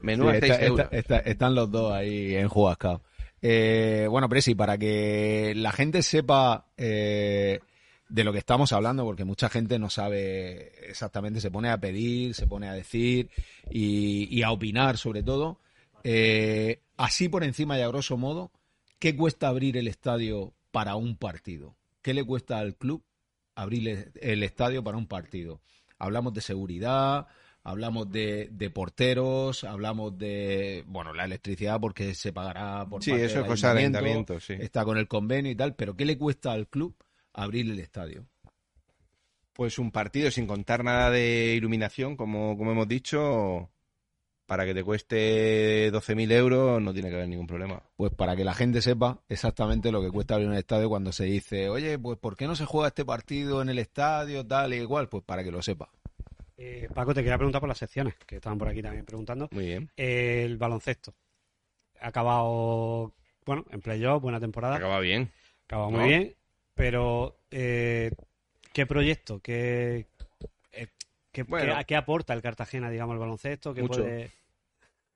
[0.00, 0.86] Menú a Sí, 6 está- euros.
[0.92, 3.02] está- está- están los dos ahí en Jugascao.
[3.42, 7.60] Eh, bueno, Presi, para que la gente sepa eh,
[8.08, 12.34] de lo que estamos hablando, porque mucha gente no sabe exactamente, se pone a pedir,
[12.34, 13.30] se pone a decir
[13.70, 15.58] y, y a opinar sobre todo.
[16.04, 18.50] Eh, así por encima y a grosso modo,
[18.98, 21.76] ¿qué cuesta abrir el estadio para un partido?
[22.02, 23.02] ¿Qué le cuesta al club
[23.54, 25.60] abrir el- estadio para un partido?
[25.98, 27.26] Hablamos de seguridad,
[27.64, 33.26] hablamos de, de porteros, hablamos de, bueno, la electricidad porque se pagará por Sí, parte
[33.26, 34.54] eso es cosa ayuntamiento, ayuntamiento, sí.
[34.56, 36.94] está con el convenio y tal, pero ¿qué le cuesta al club
[37.42, 38.26] abrir el estadio?
[39.52, 43.70] Pues un partido sin contar nada de iluminación, como, como hemos dicho,
[44.46, 47.82] para que te cueste 12.000 euros no tiene que haber ningún problema.
[47.96, 51.24] Pues para que la gente sepa exactamente lo que cuesta abrir un estadio cuando se
[51.24, 54.76] dice, oye, pues ¿por qué no se juega este partido en el estadio, tal y
[54.76, 55.08] igual?
[55.08, 55.90] Pues para que lo sepa.
[56.56, 59.48] Eh, Paco, te quería preguntar por las secciones, que estaban por aquí también preguntando.
[59.52, 59.90] Muy bien.
[59.96, 61.14] El baloncesto.
[62.00, 63.12] Ha acabado,
[63.44, 64.76] bueno, en playoff, buena temporada.
[64.76, 65.30] Acaba bien.
[65.66, 65.98] Acaba ¿no?
[65.98, 66.34] muy bien,
[66.78, 68.10] pero eh,
[68.72, 69.40] ¿qué proyecto?
[69.40, 70.06] ¿Qué,
[70.72, 70.86] eh,
[71.32, 71.76] qué, Bueno.
[71.76, 73.74] qué- qué aporta el Cartagena, digamos, el baloncesto?
[73.74, 74.02] ¿Qué Mucho.
[74.02, 74.30] puede-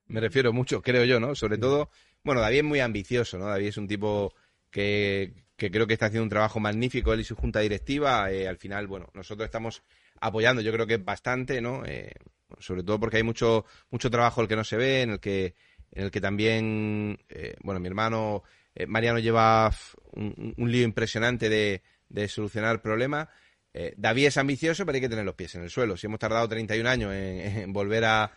[0.07, 1.33] Me refiero mucho, creo yo, ¿no?
[1.33, 1.89] Sobre todo,
[2.23, 3.45] bueno, David es muy ambicioso, ¿no?
[3.47, 4.33] David es un tipo
[4.69, 8.29] que, que creo que está haciendo un trabajo magnífico, él y su junta directiva.
[8.29, 9.81] eh, al final, bueno, nosotros estamos
[10.19, 11.85] apoyando, yo creo que es bastante, ¿no?
[11.85, 12.11] Eh,
[12.59, 15.55] sobre todo porque hay mucho, mucho trabajo el que no se ve, en el que,
[15.91, 18.43] en el que también, eh, bueno, mi hermano
[18.75, 19.71] eh, Mariano lleva
[20.13, 23.27] un, lío impresionante de, de solucionar problemas.
[23.73, 25.97] Eh, David es ambicioso, pero hay que tener los pies en el suelo.
[25.97, 28.31] Si hemos tardado 31 años en, en volver a,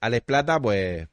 [0.00, 1.08] a Les Plata, pues,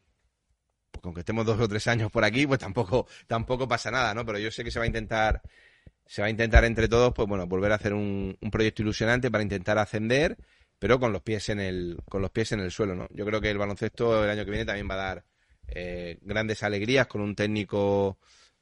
[0.92, 4.26] pues aunque estemos dos o tres años por aquí, pues tampoco, tampoco pasa nada, ¿no?
[4.26, 5.42] Pero yo sé que se va a intentar,
[6.06, 9.30] se va a intentar entre todos, pues bueno, volver a hacer un, un proyecto ilusionante
[9.30, 10.38] para intentar ascender,
[10.80, 13.08] pero con los pies en el, con los pies en el suelo, ¿no?
[13.12, 15.26] Yo creo que el baloncesto el año que viene también va a dar
[15.68, 18.20] eh, grandes alegrías con un técnico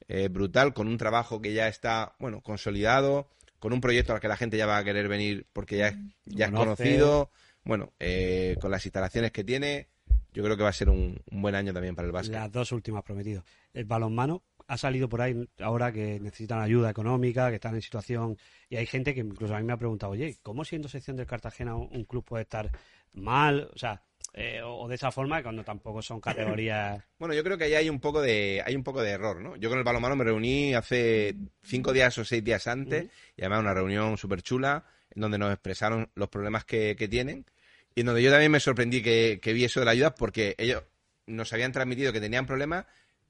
[0.08, 3.28] eh, brutal, con un trabajo que ya está, bueno, consolidado,
[3.58, 5.96] con un proyecto al que la gente ya va a querer venir porque ya es,
[6.24, 7.30] ya es conocido,
[7.64, 9.88] bueno, eh, con las instalaciones que tiene,
[10.32, 12.34] yo creo que va a ser un, un buen año también para el básquet.
[12.34, 13.44] Las dos últimas prometido.
[13.72, 18.36] El balonmano ha salido por ahí ahora que necesitan ayuda económica, que están en situación.
[18.68, 21.26] Y hay gente que incluso a mí me ha preguntado, oye, ¿cómo siendo sección del
[21.26, 22.70] Cartagena un un club puede estar
[23.12, 23.70] mal?
[23.74, 24.02] O sea,
[24.32, 27.02] eh, o o de esa forma cuando tampoco son categorías.
[27.18, 29.56] Bueno, yo creo que ahí hay un poco de hay un poco de error, ¿no?
[29.56, 33.06] Yo con el balonmano me reuní hace cinco días o seis días antes,
[33.36, 37.46] y además una reunión súper chula, en donde nos expresaron los problemas que, que tienen,
[37.94, 40.54] y en donde yo también me sorprendí que, que vi eso de la ayuda, porque
[40.58, 40.82] ellos
[41.26, 42.84] nos habían transmitido que tenían problemas,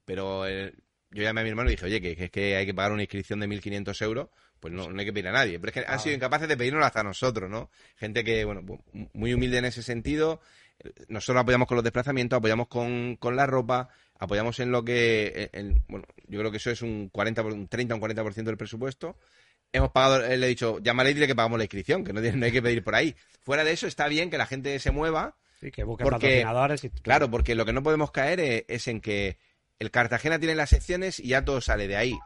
[0.05, 0.73] pero eh,
[1.11, 3.01] yo llamé a mi hermano y dije, oye, que, es que hay que pagar una
[3.01, 4.29] inscripción de 1.500 euros,
[4.59, 5.59] pues no, no hay que pedir a nadie.
[5.59, 7.69] Pero es que han sido incapaces de pedirnos hasta nosotros, ¿no?
[7.95, 8.79] Gente que, bueno, pues,
[9.13, 10.41] muy humilde en ese sentido.
[11.07, 15.67] Nosotros apoyamos con los desplazamientos, apoyamos con, con la ropa, apoyamos en lo que, en-
[15.71, 18.43] en- bueno, yo creo que eso es un 40, por- un 30 o un 40%
[18.51, 19.17] del presupuesto.
[19.73, 22.21] Hemos pagado, eh, le he dicho, llámale y dile que pagamos la inscripción, que no,
[22.21, 23.15] tiene- no hay que pedir por ahí.
[23.41, 26.83] Fuera de eso, está bien que la gente se mueva, Sí, que busquen Porque- patrocinadores.
[26.83, 29.39] Y, Claro, porque lo que no podemos caer es, es en que
[29.79, 32.17] el Cartagena tiene las secciones y ya todo sale de ahí.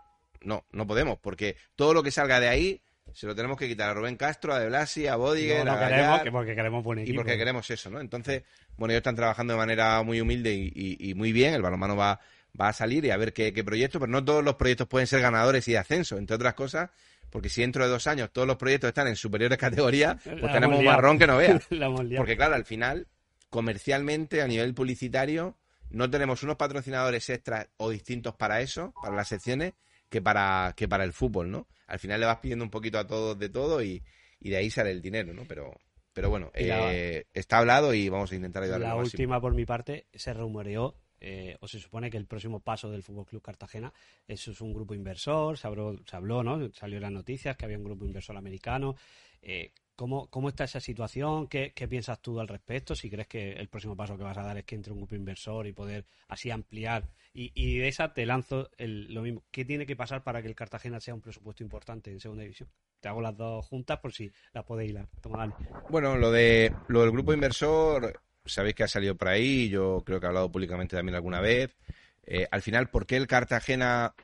[0.42, 2.82] No, no podemos, porque todo lo que salga de ahí
[3.14, 5.72] se lo tenemos que quitar a Rubén Castro, a De Blasi, a Bodiger, no, no
[5.74, 7.18] a queremos, Gallar, que porque queremos buen y equipo.
[7.18, 8.00] porque queremos eso, ¿no?
[8.00, 8.44] Entonces,
[8.78, 11.54] bueno, ellos están trabajando de manera muy humilde y, y- y muy bien.
[11.54, 12.20] El balonmano va,
[12.60, 15.08] va a salir y a ver qué, qué proyecto, pero no todos los proyectos pueden
[15.08, 16.90] ser ganadores y de ascenso, entre otras cosas,
[17.30, 20.80] porque si dentro de dos años todos los proyectos están en superiores categorías, pues tenemos
[20.80, 21.60] un marrón que no liado.
[22.18, 23.08] Porque claro, al final,
[23.50, 25.56] comercialmente, a nivel publicitario,
[25.90, 29.74] no tenemos unos patrocinadores extras o distintos para eso, para las secciones,
[30.12, 31.68] que para, que para el fútbol, ¿no?
[31.88, 34.04] Al final le vas pidiendo un poquito a todos de todo y,
[34.42, 35.46] y de ahí sale el dinero, ¿no?
[35.48, 35.72] Pero,
[36.12, 40.08] pero bueno, eh, está hablado y vamos a intentar ayudarle La última, por mi parte,
[40.14, 43.94] se rumoreó, eh, o se supone que el próximo paso del Fútbol Club Cartagena
[44.28, 46.70] eso es un grupo inversor, se habló, se habló, ¿no?
[46.74, 48.96] Salió en las noticias que había un grupo inversor americano.
[49.42, 49.72] Eh,
[50.02, 51.48] ¿cómo, ¿Cómo está esa situación?
[51.48, 52.96] ¿Qué, ¿Qué piensas tú al respecto?
[52.96, 55.14] Si crees que el próximo paso que vas a dar es que entre un grupo
[55.14, 57.08] inversor y poder así ampliar.
[57.36, 59.44] Y, y de esa te lanzo lo mismo.
[59.52, 62.68] ¿Qué tiene que pasar para que el Cartagena sea un presupuesto importante en segunda división?
[63.00, 65.08] Te hago las dos juntas por si las podéis hilar.
[65.22, 65.56] Toma.
[65.92, 70.20] Bueno, lo de lo del grupo inversor, sabéis que ha salido por ahí, yo creo
[70.20, 71.78] que he hablado públicamente también alguna vez.
[72.24, 74.16] Eh, al final, ¿por qué el Cartagena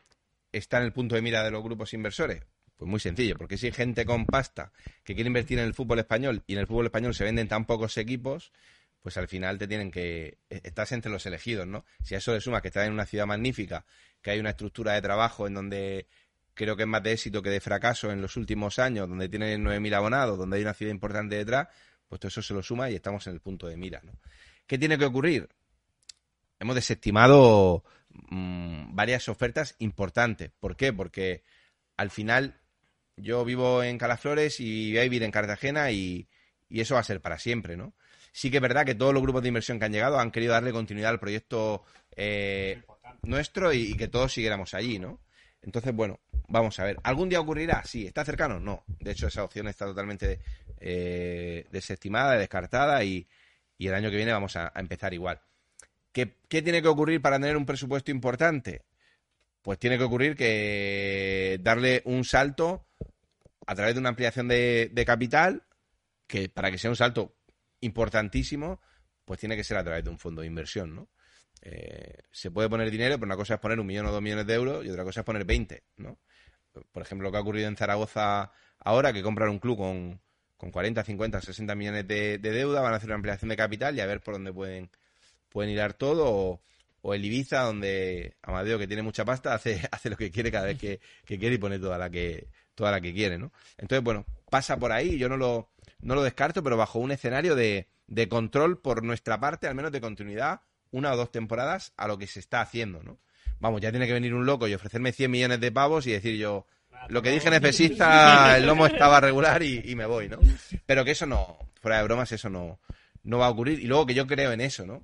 [0.52, 2.42] está en el punto de mira de los grupos inversores?
[2.78, 4.72] Pues muy sencillo, porque si hay gente con pasta
[5.04, 7.66] que quiere invertir en el fútbol español y en el fútbol español se venden tan
[7.66, 8.52] pocos equipos,
[9.02, 10.38] pues al final te tienen que...
[10.50, 11.86] eh, Estás entre los elegidos, ¿no?
[12.04, 13.86] Si a eso le sumas que estás en una ciudad magnífica,
[14.22, 16.08] que hay una estructura de trabajo en donde
[16.54, 19.64] creo que es más de éxito que de fracaso en los últimos años, donde tienen
[19.64, 21.68] 9.000 abonados, donde hay una ciudad importante detrás,
[22.08, 24.14] pues todo eso se lo suma y estamos en el punto de mira, ¿no?
[24.68, 25.50] ¿Qué tiene que ocurrir?
[26.60, 30.52] Hemos desestimado mm, varias ofertas importantes.
[30.60, 30.94] ¿Por qué?
[30.94, 31.44] Porque
[31.96, 32.60] al final
[33.18, 36.30] yo vivo en Calaflores y voy a vivir en Cartagena y,
[36.70, 37.94] y eso va a ser para siempre, ¿no?
[38.32, 40.54] Sí que es verdad que todos los grupos de inversión que han llegado han querido
[40.54, 41.84] darle continuidad al proyecto
[42.16, 42.84] eh,
[43.24, 45.20] nuestro y, que todos siguiéramos allí, ¿no?
[45.64, 46.98] Entonces, bueno, vamos a ver.
[47.04, 47.84] ¿Algún día ocurrirá?
[47.84, 48.06] Sí.
[48.06, 48.60] ¿Está cercano?
[48.60, 48.84] No.
[49.00, 50.40] De hecho, esa opción está totalmente
[50.80, 53.28] eh, desestimada, descartada y,
[53.78, 55.42] y el año que viene vamos a, a empezar igual.
[56.12, 58.84] ¿Qué, ¿Qué tiene que ocurrir para tener un presupuesto importante?
[59.64, 62.87] Pues tiene que ocurrir que darle un salto
[63.68, 65.64] a través de una ampliación de, capital,
[66.26, 67.36] que para que sea un salto
[67.82, 68.82] importantísimo,
[69.26, 71.10] pues tiene que ser a través de un fondo de inversión, ¿no?
[71.62, 74.48] Eh, se puede poner dinero, pero una cosa es poner un millón o dos millones
[74.48, 76.18] de euros y otra cosa es poner 20, ¿no?
[76.92, 80.22] Por ejemplo, lo que ha ocurrido en Zaragoza ahora, que compran un club con,
[80.56, 83.98] con 40, 50, 60 millones de, de deuda, van a hacer una ampliación de capital
[83.98, 84.90] y a ver por dónde pueden,
[85.50, 86.62] pueden hilar todo, o,
[87.02, 90.68] o el Ibiza, donde Amadeo, que tiene mucha pasta, hace, hace lo que quiere cada
[90.68, 92.48] vez que, que quiere y pone toda la que,
[92.78, 93.52] toda la que quiere, ¿no?
[93.78, 95.70] Entonces, bueno, pasa por ahí, yo no lo,
[96.00, 99.92] no lo descarto, pero bajo un escenario de, de control por nuestra parte, al menos
[99.92, 100.62] de continuidad,
[100.92, 103.18] una o dos temporadas a lo que se está haciendo, ¿no?
[103.60, 106.38] Vamos, ya tiene que venir un loco y ofrecerme 100 millones de pavos y decir
[106.38, 106.68] yo,
[107.10, 107.54] lo que dije en
[108.56, 110.38] el lomo estaba regular y, y me voy, ¿no?
[110.86, 112.80] Pero que eso no, fuera de bromas, eso no,
[113.24, 113.80] no va a ocurrir.
[113.80, 115.04] Y luego que yo creo en eso, ¿no?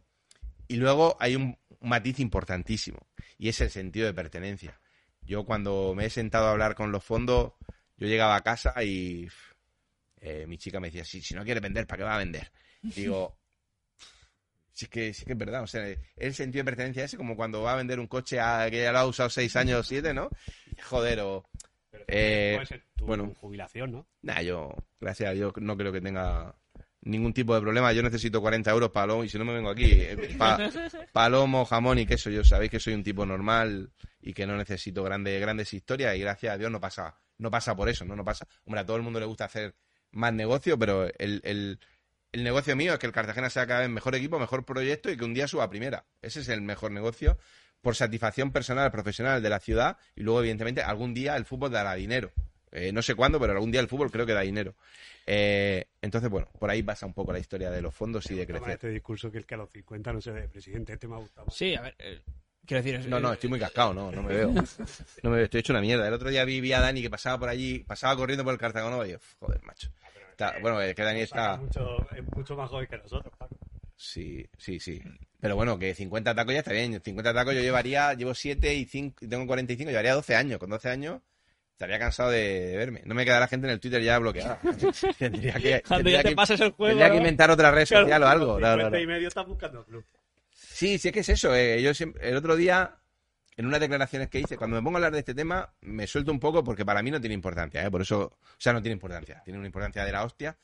[0.68, 3.00] Y luego hay un matiz importantísimo
[3.38, 4.80] y es el sentido de pertenencia.
[5.26, 7.54] Yo cuando me he sentado a hablar con los fondos,
[7.98, 9.28] yo llegaba a casa y
[10.22, 12.52] eh, mi chica me decía, si, si no quiere vender, ¿para qué va a vender?
[12.82, 13.38] Digo,
[14.72, 15.86] sí que, sí que es verdad, o sea,
[16.18, 18.92] el sentido de pertenencia ese como cuando va a vender un coche a, que ya
[18.92, 20.30] lo ha usado seis años o siete, ¿no?
[20.90, 21.46] Joder, o...
[22.08, 23.34] eh, Puede ser tu bueno.
[23.40, 24.08] jubilación, ¿no?
[24.22, 26.56] Nah, yo, gracias a Dios, no creo que tenga
[27.02, 27.92] ningún tipo de problema.
[27.94, 29.86] Yo necesito 40 euros para y si no me vengo aquí.
[29.92, 30.58] eh, pa-
[31.12, 32.30] palomo, jamón y queso.
[32.30, 33.92] Yo sabéis que soy un tipo normal
[34.24, 37.76] y que no necesito grandes, grandes historias y gracias a Dios no pasa, no pasa
[37.76, 38.16] por eso, ¿no?
[38.16, 38.48] No pasa.
[38.66, 39.76] Hombre, a todo el mundo le gusta hacer
[40.12, 41.80] más negocio, pero el, el,
[42.32, 45.18] el negocio mío es que el Cartagena sea cada vez mejor equipo, mejor proyecto y
[45.18, 46.06] que un día suba a primera.
[46.22, 47.38] Ese es el mejor negocio
[47.82, 51.94] por satisfacción personal, profesional de la ciudad y luego, evidentemente, algún día el fútbol dará
[51.96, 52.32] dinero.
[52.72, 54.76] Eh, no sé cuándo, pero algún día el fútbol creo que da dinero.
[55.28, 58.48] Eh, entonces, bueno, por ahí pasa un poco la historia de los fondos y de
[58.48, 58.72] crecer.
[58.72, 61.20] Este discurso que el que a los 50 no se ve presidente, este me ha
[61.20, 61.52] gustado.
[61.52, 62.22] Sí, a ver, eh,
[62.66, 63.08] quiero decir...
[63.10, 64.52] No, no, estoy muy cascado, no, no me veo.
[65.24, 66.08] No me veo, estoy hecho una mierda.
[66.08, 68.60] El otro día vi, vi a Dani que pasaba por allí, pasaba corriendo por el
[68.60, 69.90] Cartagonova y yo, joder, macho.
[70.32, 71.54] Está- bueno, es que Dani está...
[71.56, 73.56] Es mucho, es mucho más joven que nosotros, Paco.
[73.96, 75.02] Sí, sí, sí.
[75.40, 77.00] Pero bueno, que 50 tacos ya está bien.
[77.02, 80.58] 50 tacos yo llevaría, llevo 7 y 5, tengo 45, llevaría 12 años.
[80.60, 81.22] Con 12 años
[81.74, 83.02] estaría cansado de, de verme.
[83.06, 84.60] No me queda la gente en el Twitter ya bloqueada.
[85.20, 86.90] tendría que, Cuando tendría ya te que- pases el juego...
[86.90, 88.54] tendría que inventar otra red Claro, social o algo.
[88.54, 89.04] con No, no, 50 no.
[89.04, 90.04] y medio estás buscando club.
[90.74, 91.56] Sí, sí, es que es eso.
[91.56, 92.98] eh, Yo siempre, el otro día,
[93.56, 96.32] en unas declaraciones que hice, cuando me pongo a hablar de este tema, me suelto
[96.32, 97.92] un poco porque para mí no tiene importancia, ¿eh?
[97.92, 99.42] Por eso, o sea, no tiene importancia.
[99.46, 100.58] Tiene una importancia de la hostia,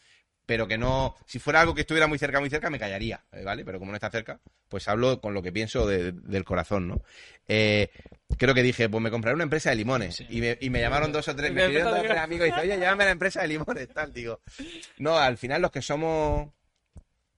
[0.46, 3.44] pero que no, si fuera algo que estuviera muy cerca, muy cerca, me callaría, eh,
[3.44, 3.64] ¿vale?
[3.64, 7.04] Pero como no está cerca, pues hablo con lo que pienso de- del corazón, ¿no?
[7.48, 7.90] Eh,
[8.36, 10.16] creo que dije, pues me compraré una empresa de limones.
[10.16, 10.26] Sí.
[10.28, 12.50] Y, me, y me llamaron dos o tres, me escribieron dos o tres amigos y
[12.52, 14.42] dice, oye, llámame a la empresa de limones, tal, digo.
[14.98, 16.50] No, al final los que somos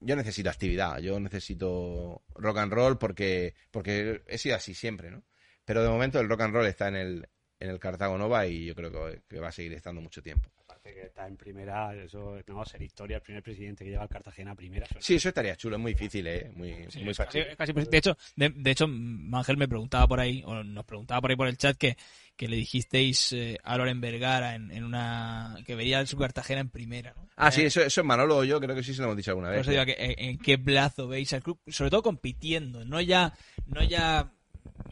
[0.04, 5.22] yo necesito actividad, yo necesito rock and roll porque, porque he sido así siempre, ¿no?
[5.64, 7.28] Pero de momento el rock and roll está en el,
[7.60, 10.48] en el Cartago Nova y yo creo que, que va a seguir estando mucho tiempo.
[10.64, 13.90] Aparte que está en primera, eso no va a ser historia, el primer presidente que
[13.90, 14.86] lleva al Cartagena a primera.
[14.98, 16.50] Sí, eso estaría chulo, es muy difícil, ¿eh?
[16.56, 17.44] Muy, Sí, muy fácil.
[17.56, 21.20] casi- casi- de hecho, de, de hecho, Ángel me preguntaba por ahí, o nos preguntaba
[21.20, 21.96] por ahí por el chat que,
[22.36, 26.70] que le dijisteis eh, a Loren Vergara en, en una que vería su Cartagena en
[26.70, 27.12] primera.
[27.16, 27.28] ¿no?
[27.36, 29.16] Ah, sí, Eh, eso, eso es Manolo o yo, creo que sí se lo hemos
[29.16, 29.66] dicho alguna vez.
[29.66, 33.32] digo eh, en qué plazo veis al club, sobre todo compitiendo, no ya,
[33.66, 34.32] no ya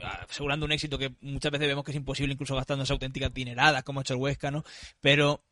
[0.02, 3.82] ah, asegurando un éxito que muchas veces vemos que es imposible, incluso gastándose auténticas dineradas,
[3.82, 4.64] como ha hecho el Huesca, ¿no?
[5.00, 5.42] Pero,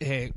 [0.00, 0.32] eh,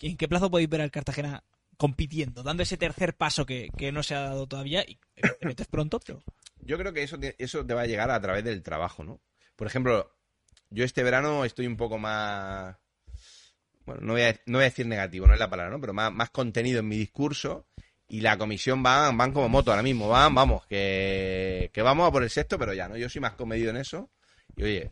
[0.00, 1.42] ¿en qué plazo podéis ver al Cartagena
[1.76, 4.84] compitiendo, dando ese tercer paso que, que no se ha dado todavía?
[4.86, 6.22] Y evidentemente es pronto, pero
[6.60, 9.20] Yo creo que eso te, eso te va a llegar a través del trabajo, ¿no?
[9.56, 10.10] Por ejemplo,
[10.70, 12.76] yo este verano estoy un poco más.
[13.84, 15.80] Bueno, no voy a, no voy a decir negativo, no es la palabra, ¿no?
[15.80, 17.66] Pero más, más contenido en mi discurso
[18.08, 22.12] y la comisión van, van como moto ahora mismo, van, vamos, que, que vamos a
[22.12, 22.96] por el sexto, pero ya, ¿no?
[22.96, 24.10] Yo soy más comedido en eso
[24.56, 24.90] y oye,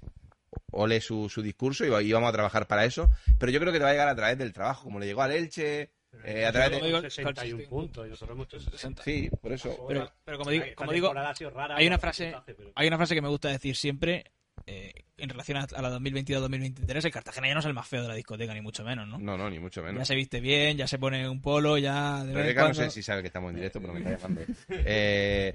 [0.72, 3.78] ole su, su discurso y, y vamos a trabajar para eso, pero yo creo que
[3.78, 5.90] te va a llegar a través del trabajo, como le llegó al Elche,
[6.24, 6.86] eh, a través como de...
[6.88, 9.02] digo, 61 puntos y nosotros hemos hecho 60.
[9.02, 9.84] Sí, por eso.
[9.86, 12.34] Pero, pero como digo, como digo temporada ha sido rara hay una frase,
[12.74, 14.32] hay una frase que me gusta decir siempre
[14.66, 17.04] eh, en relación a, a la 2022-2023.
[17.04, 19.18] El Cartagena ya no es el más feo de la discoteca, ni mucho menos, ¿no?
[19.18, 20.00] No, no, ni mucho menos.
[20.00, 23.02] Ya se viste bien, ya se pone un polo, ya de Rebeca no sé si
[23.02, 24.42] sabe que estamos en directo, pero me está llamando.
[24.68, 25.52] Eh,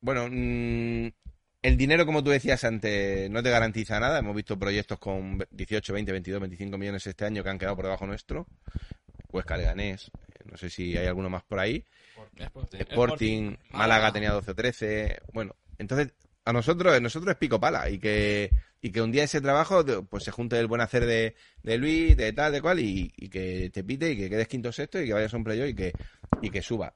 [0.00, 1.08] bueno, mm,
[1.62, 4.18] el dinero, como tú decías antes, no te garantiza nada.
[4.18, 7.86] Hemos visto proyectos con 18, 20, 22, 25 millones este año que han quedado por
[7.86, 8.46] debajo nuestro.
[9.32, 11.84] Huesca Leganés, eh, no sé si hay alguno más por ahí.
[12.36, 15.20] Sporting, Sporting, Málaga tenía 12 o 13.
[15.32, 16.12] Bueno, entonces,
[16.46, 17.90] a nosotros, nosotros es pico pala.
[17.90, 21.34] Y que, y que un día ese trabajo pues se junte el buen hacer de,
[21.62, 24.68] de Luis, de tal, de cual, y, y que te pite y que quedes quinto
[24.68, 25.92] o sexto y que vayas a un playoff y que,
[26.40, 26.94] y que suba.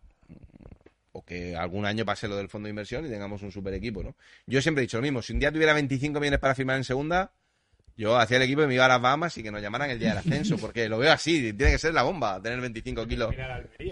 [1.13, 4.05] O que algún año pase lo del fondo de inversión y tengamos un super equipo,
[4.05, 4.15] ¿no?
[4.47, 5.21] Yo siempre he dicho lo mismo.
[5.21, 7.33] Si un día tuviera 25 millones para firmar en segunda,
[7.97, 9.99] yo hacía el equipo y me iba a las Bahamas y que nos llamaran el
[9.99, 11.53] día del ascenso, porque lo veo así.
[11.55, 13.35] Tiene que ser la bomba tener 25 kilos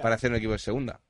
[0.00, 1.00] para hacer un equipo de segunda.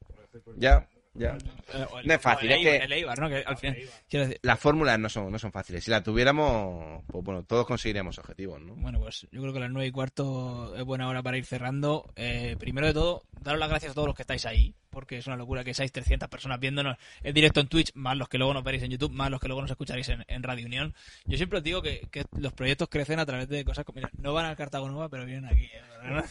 [0.56, 0.88] Ya,
[1.18, 1.36] ya.
[1.74, 3.28] Eh, o el- No es fácil, o el es que- Eibar, el Eibar, ¿no?
[3.28, 3.76] Que al final,
[4.08, 5.84] quiero decir, Las fórmulas no son, no son fáciles.
[5.84, 8.74] Si las tuviéramos, pues bueno, todos conseguiríamos objetivos, ¿no?
[8.76, 12.12] Bueno, pues yo creo que las nueve y cuarto es buena hora para ir cerrando.
[12.16, 15.26] Eh, primero de todo, daros las gracias a todos los que estáis ahí, porque es
[15.28, 18.52] una locura que seáis 300 personas viéndonos en directo en Twitch, más los que luego
[18.52, 20.92] nos veréis en YouTube, más los que luego nos escucharéis en, en Radio Unión.
[21.24, 24.10] Yo siempre os digo que, que los proyectos crecen a través de cosas como, mira,
[24.18, 25.66] no van al Cartago Nova, pero vienen aquí.
[25.66, 26.22] ¿eh?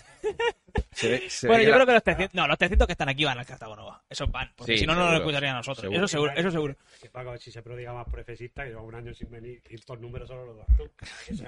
[0.92, 3.24] Se ve- se bueno, yo creo que los 300, no, los 300 que están aquí
[3.24, 4.04] van al Cartago Nova.
[4.10, 5.82] Esos van, porque Sí, si no, no nos escucharían a nosotros.
[5.82, 5.98] Seguro.
[6.00, 6.76] Eso seguro, eso seguro.
[7.02, 10.00] Que Paco, si se prodiga más profesista, que lleva un año sin venir y estos
[10.00, 10.90] números solo los das tú.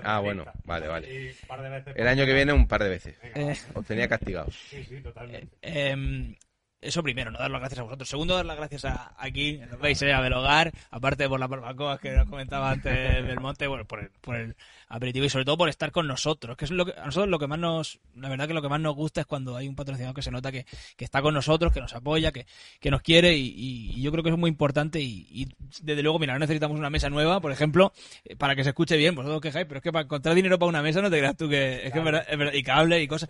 [0.04, 1.14] Ah, bueno, vale, vale.
[1.14, 3.16] Y un par de veces El año que viene un par de veces.
[3.22, 4.56] Venga, Eh, Os tenía castigados.
[4.56, 5.58] Sí, sí, totalmente.
[5.62, 6.36] Eh,
[6.82, 8.08] eso primero, no dar las gracias a vosotros.
[8.08, 12.12] Segundo, dar las gracias a aquí, veis, eh, a Belogar, aparte por las barbacoas que
[12.12, 12.94] nos comentaba antes
[13.28, 14.56] del monte, bueno, por el, por el
[14.88, 17.38] aperitivo y sobre todo por estar con nosotros, que es lo que a nosotros lo
[17.38, 19.76] que más nos, la verdad que lo que más nos gusta es cuando hay un
[19.76, 20.66] patrocinador que se nota que,
[20.96, 22.46] que está con nosotros, que nos apoya, que,
[22.80, 25.48] que nos quiere y, yo creo que eso es muy importante y, y
[25.82, 27.92] desde luego, mira, no necesitamos una mesa nueva, por ejemplo,
[28.24, 30.58] eh, para que se escuche bien, vosotros os quejáis, pero es que para encontrar dinero
[30.58, 32.64] para una mesa no te creas tú que es que es verdad, es verdad, y
[32.64, 33.30] cable y cosas.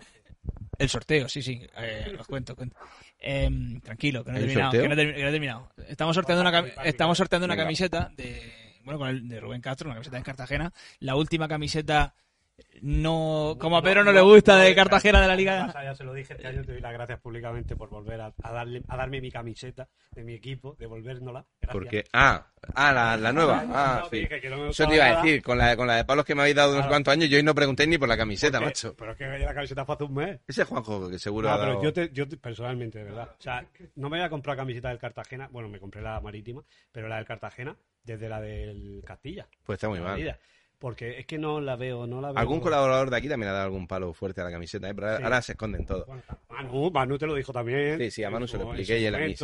[0.80, 2.76] El sorteo, sí, sí, eh, os cuento, cuento.
[3.18, 5.68] Em, tranquilo, que no he ¿Hay terminado, que no he termi- que no he terminado.
[5.88, 9.94] Estamos sorteando una, estamos sorteando una camiseta de bueno, con el de Rubén Castro, una
[9.96, 10.72] camiseta de Cartagena.
[11.00, 12.14] La última camiseta
[12.82, 15.72] no, como a Pedro no, le gusta de Cartagena de la Liga.
[15.82, 18.82] Ya se lo dije este año, te doy las gracias públicamente por volver a, darle,
[18.88, 21.44] a darme mi camiseta de mi equipo, devolvérnosla.
[21.70, 23.64] Porque, ah, ah la, la nueva.
[23.68, 24.26] Ah, sí.
[24.30, 26.74] Eso te iba a decir, con la, con la de palos que me habéis dado
[26.74, 28.94] unos cuantos años, yo hoy no pregunté ni por la camiseta, macho.
[28.96, 30.40] Pero es que la camiseta fue hace un mes.
[30.46, 33.30] Ese Juanjo, que seguro no, pero yo, te, yo personalmente, de verdad.
[33.38, 33.64] O sea,
[33.96, 37.16] no me voy a comprar camiseta del Cartagena, bueno, me compré la marítima, pero la
[37.16, 39.46] del Cartagena desde la del Castilla.
[39.64, 40.38] Pues está muy mal.
[40.80, 42.38] Porque es que no la veo, no la veo.
[42.38, 44.94] Algún colaborador de aquí también ha dado algún palo fuerte a la camiseta, ¿eh?
[44.94, 46.08] pero ahora se esconden todos.
[46.48, 47.98] Manu, Manu te lo dijo también.
[47.98, 49.34] Sí, sí, a Manu se lo expliqué y él a mí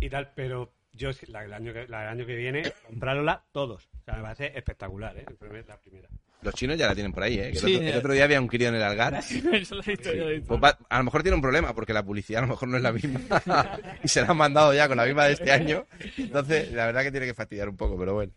[0.00, 3.86] Y tal, pero yo la, el, año que, la año que viene, comprárosla todos.
[4.00, 5.26] O sea, me parece espectacular, ¿eh?
[5.68, 6.08] La primera.
[6.40, 7.52] Los chinos ya la tienen por ahí, ¿eh?
[7.52, 9.14] el, otro, día había un crío en el Algar.
[9.52, 12.46] Eso lo he visto, pues a lo mejor tiene un problema, porque la publicidad a
[12.46, 13.20] lo mejor no es la misma.
[14.02, 15.86] y se la han mandado ya con la misma de este año.
[16.16, 18.32] Entonces, la verdad que tiene que fastidiar un poco, pero bueno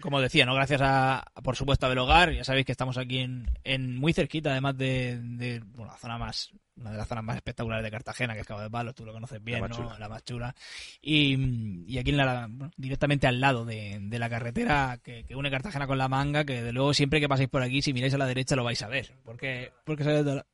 [0.00, 0.54] como decía, ¿no?
[0.54, 2.32] Gracias a, por supuesto, a Belogar.
[2.32, 6.18] Ya sabéis que estamos aquí en, en muy cerquita, además de, de bueno, la zona
[6.18, 9.04] más, una de las zonas más espectaculares de Cartagena, que es Cabo de Palos, tú
[9.04, 9.98] lo conoces bien, la ¿no?
[9.98, 10.54] La más chula.
[11.00, 15.50] Y, y aquí en la, directamente al lado de, de la carretera que, que, une
[15.50, 18.18] Cartagena con la manga, que de luego siempre que paséis por aquí, si miráis a
[18.18, 19.14] la derecha lo vais a ver.
[19.24, 20.04] Porque, porque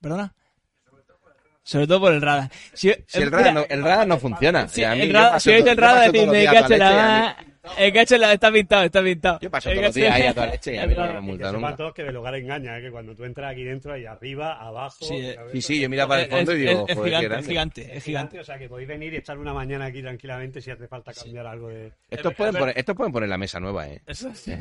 [0.00, 0.34] ¿Perdona?
[1.62, 2.50] Sobre todo por el radar.
[2.72, 4.66] Si, el, radar no, el radar no funciona.
[4.66, 9.38] Si, el radar, si veis el radar, decidme, caché la el está pintado, está pintado.
[9.40, 11.52] Yo paso todos los días ahí a toda leche y a mí no me multa
[11.52, 11.76] nunca.
[11.76, 12.82] todos que lugar engaña, ¿eh?
[12.82, 15.04] que cuando tú entras aquí dentro, ahí arriba, abajo...
[15.04, 17.96] Sí, eh, sí, sí, yo miro para el fondo y digo, es, gigante, es gigante,
[17.96, 18.40] es gigante.
[18.40, 21.46] O sea, que podéis venir y echar una mañana aquí tranquilamente si hace falta cambiar
[21.46, 21.92] algo de...
[22.08, 24.02] Estos pueden, poner, estos pueden poner la mesa nueva, ¿eh?
[24.06, 24.52] Eso sí.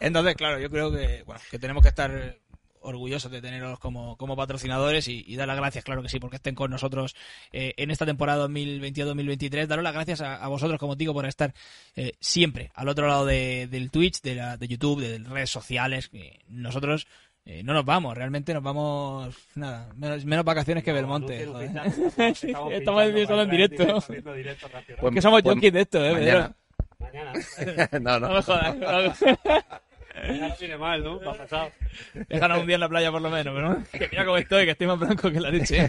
[0.00, 2.36] Entonces, claro, yo creo que, bueno, que tenemos que estar
[2.82, 6.54] orgullosos de tenerlos como, como patrocinadores y, dar las gracias, claro que sí, porque estén
[6.54, 7.14] con nosotros
[7.52, 9.66] eh, en esta temporada 2022-2023.
[9.66, 11.54] Daros las gracias a, vosotros, como digo, por estar
[11.96, 16.10] eh, siempre al otro lado del Twitch, de, la, de YouTube, de redes sociales.
[16.48, 17.06] Nosotros
[17.50, 21.44] eh, no nos vamos, realmente nos vamos, nada, menos, vacaciones que Belmonte.
[21.44, 22.38] Estamos
[23.26, 24.04] solo en directo.
[25.00, 26.12] Pues, que somos pues, de esto, ¿eh?
[26.12, 26.54] Mañana.
[26.98, 27.32] Mañana.
[28.00, 28.28] no, no.
[28.28, 28.76] No me jodas.
[28.76, 29.78] no
[30.58, 31.20] tiene mal, ¿no?
[31.20, 31.70] pasado.
[32.28, 33.84] Déjanos un día en la playa por lo menos, ¿no?
[33.90, 35.88] Que mira cómo estoy, que estoy más blanco que la leche.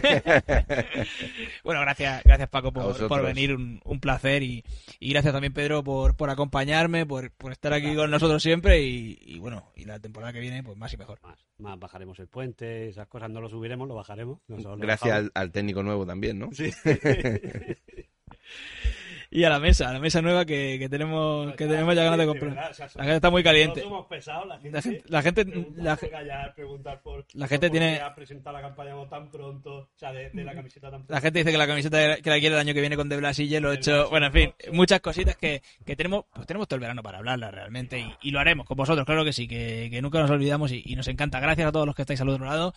[1.64, 4.64] bueno, gracias, gracias Paco por, por venir, un, un placer y,
[4.98, 9.18] y, gracias también Pedro por, por acompañarme, por, por estar aquí con nosotros siempre y,
[9.20, 11.20] y, bueno, y la temporada que viene pues más y mejor.
[11.22, 14.38] Más, más bajaremos el puente, esas cosas no lo subiremos, lo bajaremos.
[14.78, 16.50] gracias al, al, técnico nuevo también, ¿no?
[16.52, 16.70] Sí.
[19.32, 22.18] y a la mesa, a la mesa nueva que, que tenemos que tenemos ya ganas
[22.18, 22.54] de comprar.
[22.54, 23.84] la gente está muy caliente.
[23.84, 25.44] la gente, la gente,
[25.76, 31.38] la, gente tiene la campaña tan pronto, o sea, de, la camiseta tan La gente
[31.40, 33.60] dice que la camiseta que la quiere el año que viene con De Blas y
[33.60, 36.80] lo he hecho, bueno, en fin, muchas cositas que, que tenemos, pues tenemos todo el
[36.80, 40.02] verano para hablarlas realmente y, y, lo haremos con vosotros, claro que sí, que, que
[40.02, 41.40] nunca nos olvidamos y, y nos encanta.
[41.40, 42.74] Gracias a todos los que estáis al otro lado.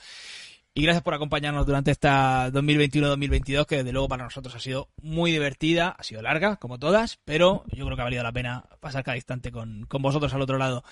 [0.75, 5.31] Y gracias por acompañarnos durante esta 2021-2022, que desde luego para nosotros ha sido muy
[5.31, 9.03] divertida, ha sido larga, como todas, pero yo creo que ha valido la pena pasar
[9.03, 10.83] cada instante con, con vosotros al otro lado.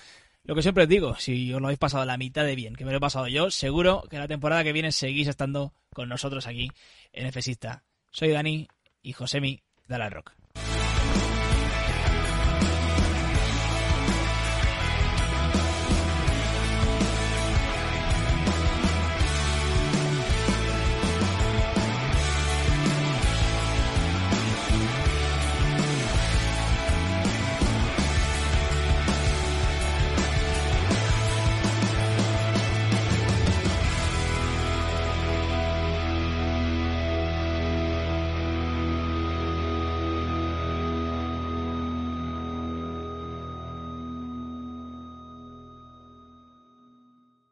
[0.44, 2.84] Lo que siempre os digo, si os lo habéis pasado la mitad de bien, que
[2.84, 6.46] me lo he pasado yo, seguro que la temporada que viene seguís estando con nosotros
[6.46, 6.70] aquí
[7.12, 7.82] en Efesista.
[8.12, 8.68] Soy Dani
[9.02, 10.32] y Josemi de la Rock.